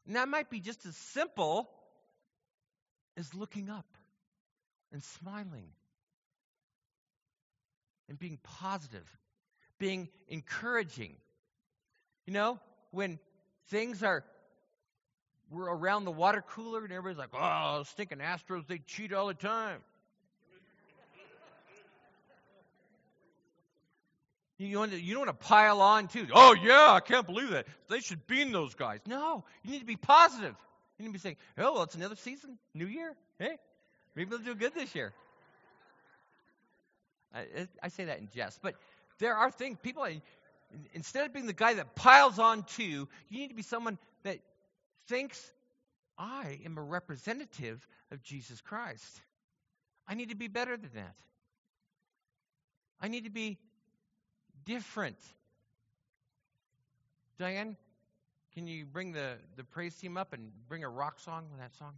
And 0.07 0.16
that 0.16 0.28
might 0.28 0.50
be 0.50 0.61
just 0.61 0.86
as 0.86 0.96
simple 0.96 1.68
as 3.16 3.34
looking 3.34 3.68
up 3.68 3.86
and 4.92 5.02
smiling 5.02 5.68
and 8.09 8.18
being 8.18 8.38
positive, 8.42 9.07
being 9.78 10.09
encouraging. 10.28 11.14
You 12.26 12.32
know, 12.32 12.61
when 12.92 13.18
things 13.68 14.02
are 14.02 14.24
we're 15.50 15.68
around 15.68 16.04
the 16.04 16.11
water 16.11 16.42
cooler 16.42 16.82
and 16.82 16.92
everybody's 16.92 17.18
like, 17.18 17.30
oh, 17.32 17.84
stinking 17.84 18.18
Astros, 18.18 18.66
they 18.66 18.78
cheat 18.78 19.12
all 19.12 19.28
the 19.28 19.34
time. 19.34 19.80
You 24.59 24.78
want, 24.78 24.92
to, 24.92 25.00
you 25.00 25.12
don't 25.12 25.26
want 25.26 25.38
to 25.38 25.46
pile 25.46 25.82
on 25.82 26.09
too. 26.09 26.26
Oh, 26.32 26.54
yeah, 26.54 26.92
I 26.92 27.00
can't 27.00 27.26
believe 27.26 27.50
that. 27.50 27.66
They 27.90 28.00
should 28.00 28.26
bean 28.26 28.52
those 28.52 28.74
guys. 28.74 29.00
No, 29.07 29.44
you 29.62 29.70
need 29.72 29.80
to 29.80 29.86
be 29.86 29.96
positive. 29.96 30.54
You 30.98 31.04
need 31.04 31.11
to 31.11 31.12
be 31.12 31.18
saying, 31.18 31.36
oh, 31.59 31.74
well, 31.74 31.82
it's 31.82 31.94
another 31.94 32.16
season, 32.16 32.59
new 32.72 32.86
year. 32.86 33.14
Hey, 33.38 33.59
maybe 34.14 34.30
they'll 34.30 34.38
do 34.38 34.54
good 34.54 34.74
this 34.74 34.94
year. 34.94 35.12
I, 37.34 37.68
I 37.82 37.88
say 37.88 38.07
that 38.07 38.18
in 38.18 38.28
jest, 38.34 38.61
but 38.62 38.76
there 39.18 39.34
are 39.34 39.50
things, 39.50 39.76
people, 39.82 40.07
instead 40.94 41.26
of 41.26 41.34
being 41.34 41.46
the 41.46 41.52
guy 41.52 41.74
that 41.74 41.94
piles 41.94 42.38
on 42.38 42.62
to, 42.76 42.82
you 42.82 43.09
need 43.30 43.48
to 43.48 43.54
be 43.54 43.62
someone 43.62 43.98
that 44.22 44.38
thinks, 45.07 45.52
I 46.16 46.61
am 46.64 46.78
a 46.78 46.82
representative 46.82 47.86
of 48.11 48.22
Jesus 48.22 48.62
Christ. 48.62 49.20
I 50.09 50.14
need 50.14 50.30
to 50.30 50.36
be 50.36 50.48
better 50.48 50.78
than 50.78 50.90
that. 50.94 51.14
I 53.02 53.09
need 53.09 53.24
to 53.24 53.30
be 53.30 53.59
different. 54.67 55.17
Diane, 57.39 57.77
can 58.55 58.67
you 58.67 58.85
bring 58.85 59.12
the, 59.12 59.35
the 59.57 59.64
praise 59.64 59.95
team 59.95 60.17
up 60.17 60.33
and 60.33 60.51
bring 60.69 60.85
a 60.85 60.89
rock 60.89 61.21
song 61.21 61.45
with 61.51 61.61
that 61.61 61.75
song? 61.77 61.93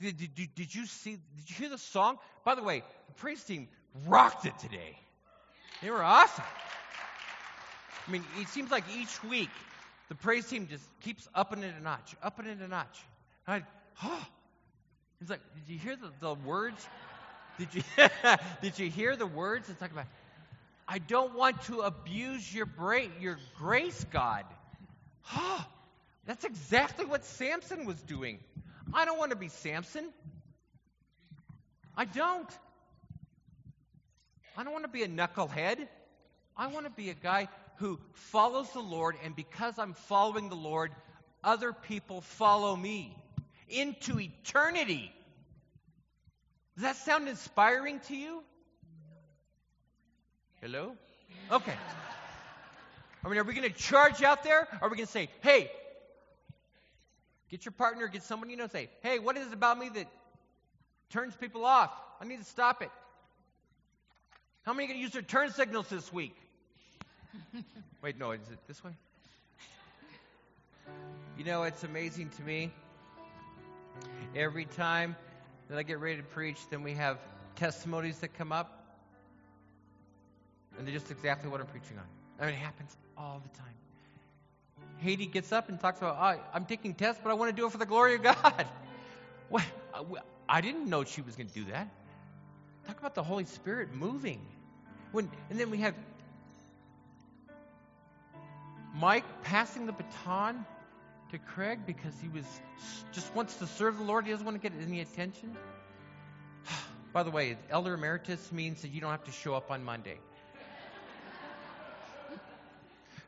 Did, 0.00 0.16
did, 0.16 0.54
did 0.54 0.74
you 0.74 0.86
see, 0.86 1.12
did 1.36 1.48
you 1.50 1.56
hear 1.56 1.68
the 1.68 1.78
song? 1.78 2.18
By 2.44 2.54
the 2.54 2.62
way, 2.62 2.82
the 3.06 3.14
praise 3.14 3.42
team 3.42 3.68
rocked 4.06 4.44
it 4.44 4.58
today. 4.58 4.98
They 5.82 5.90
were 5.90 6.02
awesome. 6.02 6.44
I 8.06 8.10
mean, 8.10 8.24
it 8.40 8.48
seems 8.48 8.70
like 8.70 8.84
each 8.94 9.22
week 9.24 9.50
the 10.08 10.14
praise 10.14 10.46
team 10.46 10.66
just 10.68 10.84
keeps 11.00 11.28
upping 11.34 11.62
it 11.62 11.74
a 11.78 11.82
notch, 11.82 12.14
upping 12.22 12.46
it 12.46 12.58
a 12.60 12.68
notch. 12.68 12.98
I, 13.46 13.62
oh, 14.02 14.26
it's 15.20 15.30
like, 15.30 15.40
did 15.54 15.72
you 15.72 15.78
hear 15.78 15.96
the, 15.96 16.10
the 16.20 16.34
words? 16.34 16.86
Did 17.58 17.68
you, 17.72 17.82
did 18.62 18.78
you 18.78 18.90
hear 18.90 19.16
the 19.16 19.26
words? 19.26 19.68
It's 19.68 19.78
talking 19.78 19.96
about, 19.96 20.08
I 20.86 20.98
don't 20.98 21.34
want 21.34 21.62
to 21.62 21.80
abuse 21.80 22.54
your, 22.54 22.66
bra- 22.66 23.08
your 23.20 23.38
grace, 23.56 24.04
God. 24.12 24.44
That's 26.26 26.44
exactly 26.44 27.04
what 27.04 27.24
Samson 27.24 27.84
was 27.84 28.00
doing. 28.02 28.38
I 28.92 29.04
don't 29.04 29.18
want 29.18 29.30
to 29.30 29.36
be 29.36 29.48
Samson. 29.48 30.06
I 31.96 32.04
don't. 32.04 32.48
I 34.56 34.64
don't 34.64 34.72
want 34.72 34.84
to 34.84 34.90
be 34.90 35.02
a 35.02 35.08
knucklehead. 35.08 35.86
I 36.56 36.68
want 36.68 36.86
to 36.86 36.90
be 36.90 37.10
a 37.10 37.14
guy 37.14 37.48
who 37.76 37.98
follows 38.12 38.70
the 38.72 38.80
Lord, 38.80 39.16
and 39.24 39.34
because 39.34 39.78
I'm 39.78 39.94
following 39.94 40.48
the 40.48 40.54
Lord, 40.54 40.92
other 41.42 41.72
people 41.72 42.20
follow 42.20 42.76
me 42.76 43.16
into 43.68 44.20
eternity. 44.20 45.12
Does 46.76 46.82
that 46.82 46.96
sound 46.96 47.28
inspiring 47.28 48.00
to 48.08 48.16
you? 48.16 48.42
Hello? 50.64 50.96
Okay. 51.50 51.74
I 53.22 53.28
mean, 53.28 53.36
are 53.36 53.44
we 53.44 53.52
going 53.52 53.70
to 53.70 53.78
charge 53.78 54.22
out 54.22 54.44
there? 54.44 54.66
Or 54.80 54.86
are 54.86 54.88
we 54.88 54.96
going 54.96 55.04
to 55.04 55.12
say, 55.12 55.28
hey, 55.42 55.70
get 57.50 57.66
your 57.66 57.72
partner, 57.72 58.08
get 58.08 58.22
someone 58.22 58.48
you 58.48 58.56
know, 58.56 58.66
say, 58.68 58.88
hey, 59.02 59.18
what 59.18 59.36
is 59.36 59.48
it 59.48 59.52
about 59.52 59.78
me 59.78 59.90
that 59.90 60.06
turns 61.10 61.36
people 61.36 61.66
off? 61.66 61.90
I 62.18 62.24
need 62.24 62.38
to 62.38 62.46
stop 62.46 62.80
it. 62.80 62.88
How 64.62 64.72
many 64.72 64.86
are 64.86 64.88
going 64.88 65.00
to 65.00 65.02
use 65.02 65.12
their 65.12 65.20
turn 65.20 65.50
signals 65.50 65.86
this 65.90 66.10
week? 66.10 66.34
Wait, 68.02 68.18
no, 68.18 68.30
is 68.30 68.40
it 68.50 68.58
this 68.66 68.82
way? 68.82 68.92
You 71.36 71.44
know, 71.44 71.64
it's 71.64 71.84
amazing 71.84 72.30
to 72.38 72.42
me. 72.42 72.72
Every 74.34 74.64
time 74.64 75.14
that 75.68 75.76
I 75.76 75.82
get 75.82 76.00
ready 76.00 76.16
to 76.16 76.22
preach, 76.22 76.56
then 76.70 76.82
we 76.82 76.94
have 76.94 77.18
testimonies 77.54 78.20
that 78.20 78.32
come 78.38 78.50
up. 78.50 78.83
And 80.78 80.86
they're 80.86 80.94
just 80.94 81.10
exactly 81.10 81.50
what 81.50 81.60
I'm 81.60 81.66
preaching 81.66 81.98
on. 81.98 82.04
I 82.40 82.46
mean, 82.46 82.54
it 82.54 82.58
happens 82.58 82.96
all 83.16 83.40
the 83.42 83.58
time. 83.58 83.74
Haiti 84.98 85.26
gets 85.26 85.52
up 85.52 85.68
and 85.68 85.78
talks 85.78 85.98
about, 85.98 86.16
oh, 86.18 86.42
I'm 86.52 86.64
taking 86.64 86.94
tests, 86.94 87.20
but 87.22 87.30
I 87.30 87.34
want 87.34 87.54
to 87.54 87.60
do 87.60 87.66
it 87.66 87.72
for 87.72 87.78
the 87.78 87.86
glory 87.86 88.14
of 88.14 88.22
God. 88.22 88.66
What? 89.50 89.62
Uh, 89.92 90.02
I 90.48 90.62
didn't 90.62 90.88
know 90.88 91.04
she 91.04 91.20
was 91.20 91.36
going 91.36 91.48
to 91.48 91.54
do 91.54 91.64
that. 91.66 91.88
Talk 92.86 92.98
about 92.98 93.14
the 93.14 93.22
Holy 93.22 93.44
Spirit 93.44 93.94
moving. 93.94 94.40
When, 95.12 95.30
and 95.50 95.60
then 95.60 95.70
we 95.70 95.78
have 95.78 95.94
Mike 98.94 99.24
passing 99.42 99.86
the 99.86 99.92
baton 99.92 100.64
to 101.30 101.38
Craig 101.38 101.80
because 101.86 102.12
he 102.22 102.28
was 102.28 102.44
just 103.12 103.34
wants 103.34 103.56
to 103.56 103.66
serve 103.66 103.98
the 103.98 104.04
Lord. 104.04 104.24
He 104.24 104.30
doesn't 104.30 104.44
want 104.44 104.60
to 104.60 104.68
get 104.68 104.76
any 104.80 105.00
attention. 105.00 105.56
By 107.12 107.22
the 107.22 107.30
way, 107.30 107.56
elder 107.70 107.94
emeritus 107.94 108.52
means 108.52 108.82
that 108.82 108.88
you 108.88 109.00
don't 109.00 109.10
have 109.10 109.24
to 109.24 109.32
show 109.32 109.54
up 109.54 109.70
on 109.70 109.84
Monday. 109.84 110.18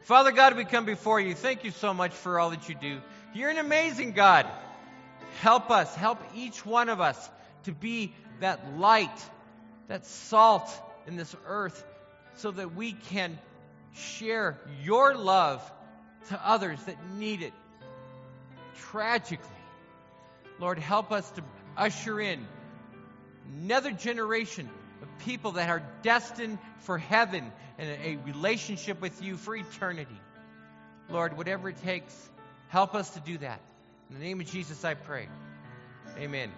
Father 0.07 0.30
God, 0.30 0.57
we 0.57 0.64
come 0.64 0.84
before 0.84 1.18
you. 1.18 1.34
Thank 1.34 1.64
you 1.64 1.72
so 1.72 1.92
much 1.92 2.12
for 2.12 2.38
all 2.38 2.50
that 2.50 2.68
you 2.68 2.76
do. 2.76 3.00
You're 3.34 3.50
an 3.50 3.59
amazing 3.59 4.12
God. 4.12 4.46
Help 5.40 5.68
us, 5.72 5.92
help 5.96 6.20
each 6.32 6.64
one 6.64 6.88
of 6.88 7.00
us 7.00 7.18
to 7.64 7.72
be 7.72 8.14
that 8.38 8.78
light, 8.78 9.18
that 9.88 10.07
salt 10.07 10.70
in 11.09 11.16
this 11.16 11.34
earth, 11.44 11.84
so 12.36 12.52
that 12.52 12.72
we 12.76 12.92
can 12.92 13.36
share 13.96 14.57
your 14.84 15.16
love 15.16 15.61
to 16.28 16.40
others 16.40 16.80
that 16.84 16.98
need 17.16 17.42
it 17.42 17.52
tragically. 18.92 19.50
Lord, 20.61 20.78
help 20.78 21.11
us 21.11 21.28
to 21.32 21.42
usher 21.76 22.20
in 22.20 22.46
another 23.61 23.90
generation 23.90 24.70
people 25.20 25.52
that 25.52 25.68
are 25.68 25.82
destined 26.02 26.59
for 26.80 26.98
heaven 26.98 27.52
and 27.78 27.88
a 28.02 28.16
relationship 28.24 29.00
with 29.00 29.22
you 29.22 29.36
for 29.36 29.54
eternity. 29.54 30.20
Lord, 31.09 31.36
whatever 31.36 31.68
it 31.68 31.82
takes, 31.82 32.30
help 32.68 32.94
us 32.94 33.11
to 33.11 33.20
do 33.20 33.38
that. 33.38 33.61
In 34.11 34.18
the 34.18 34.24
name 34.24 34.40
of 34.40 34.46
Jesus, 34.46 34.84
I 34.84 34.94
pray. 34.94 35.28
Amen. 36.18 36.50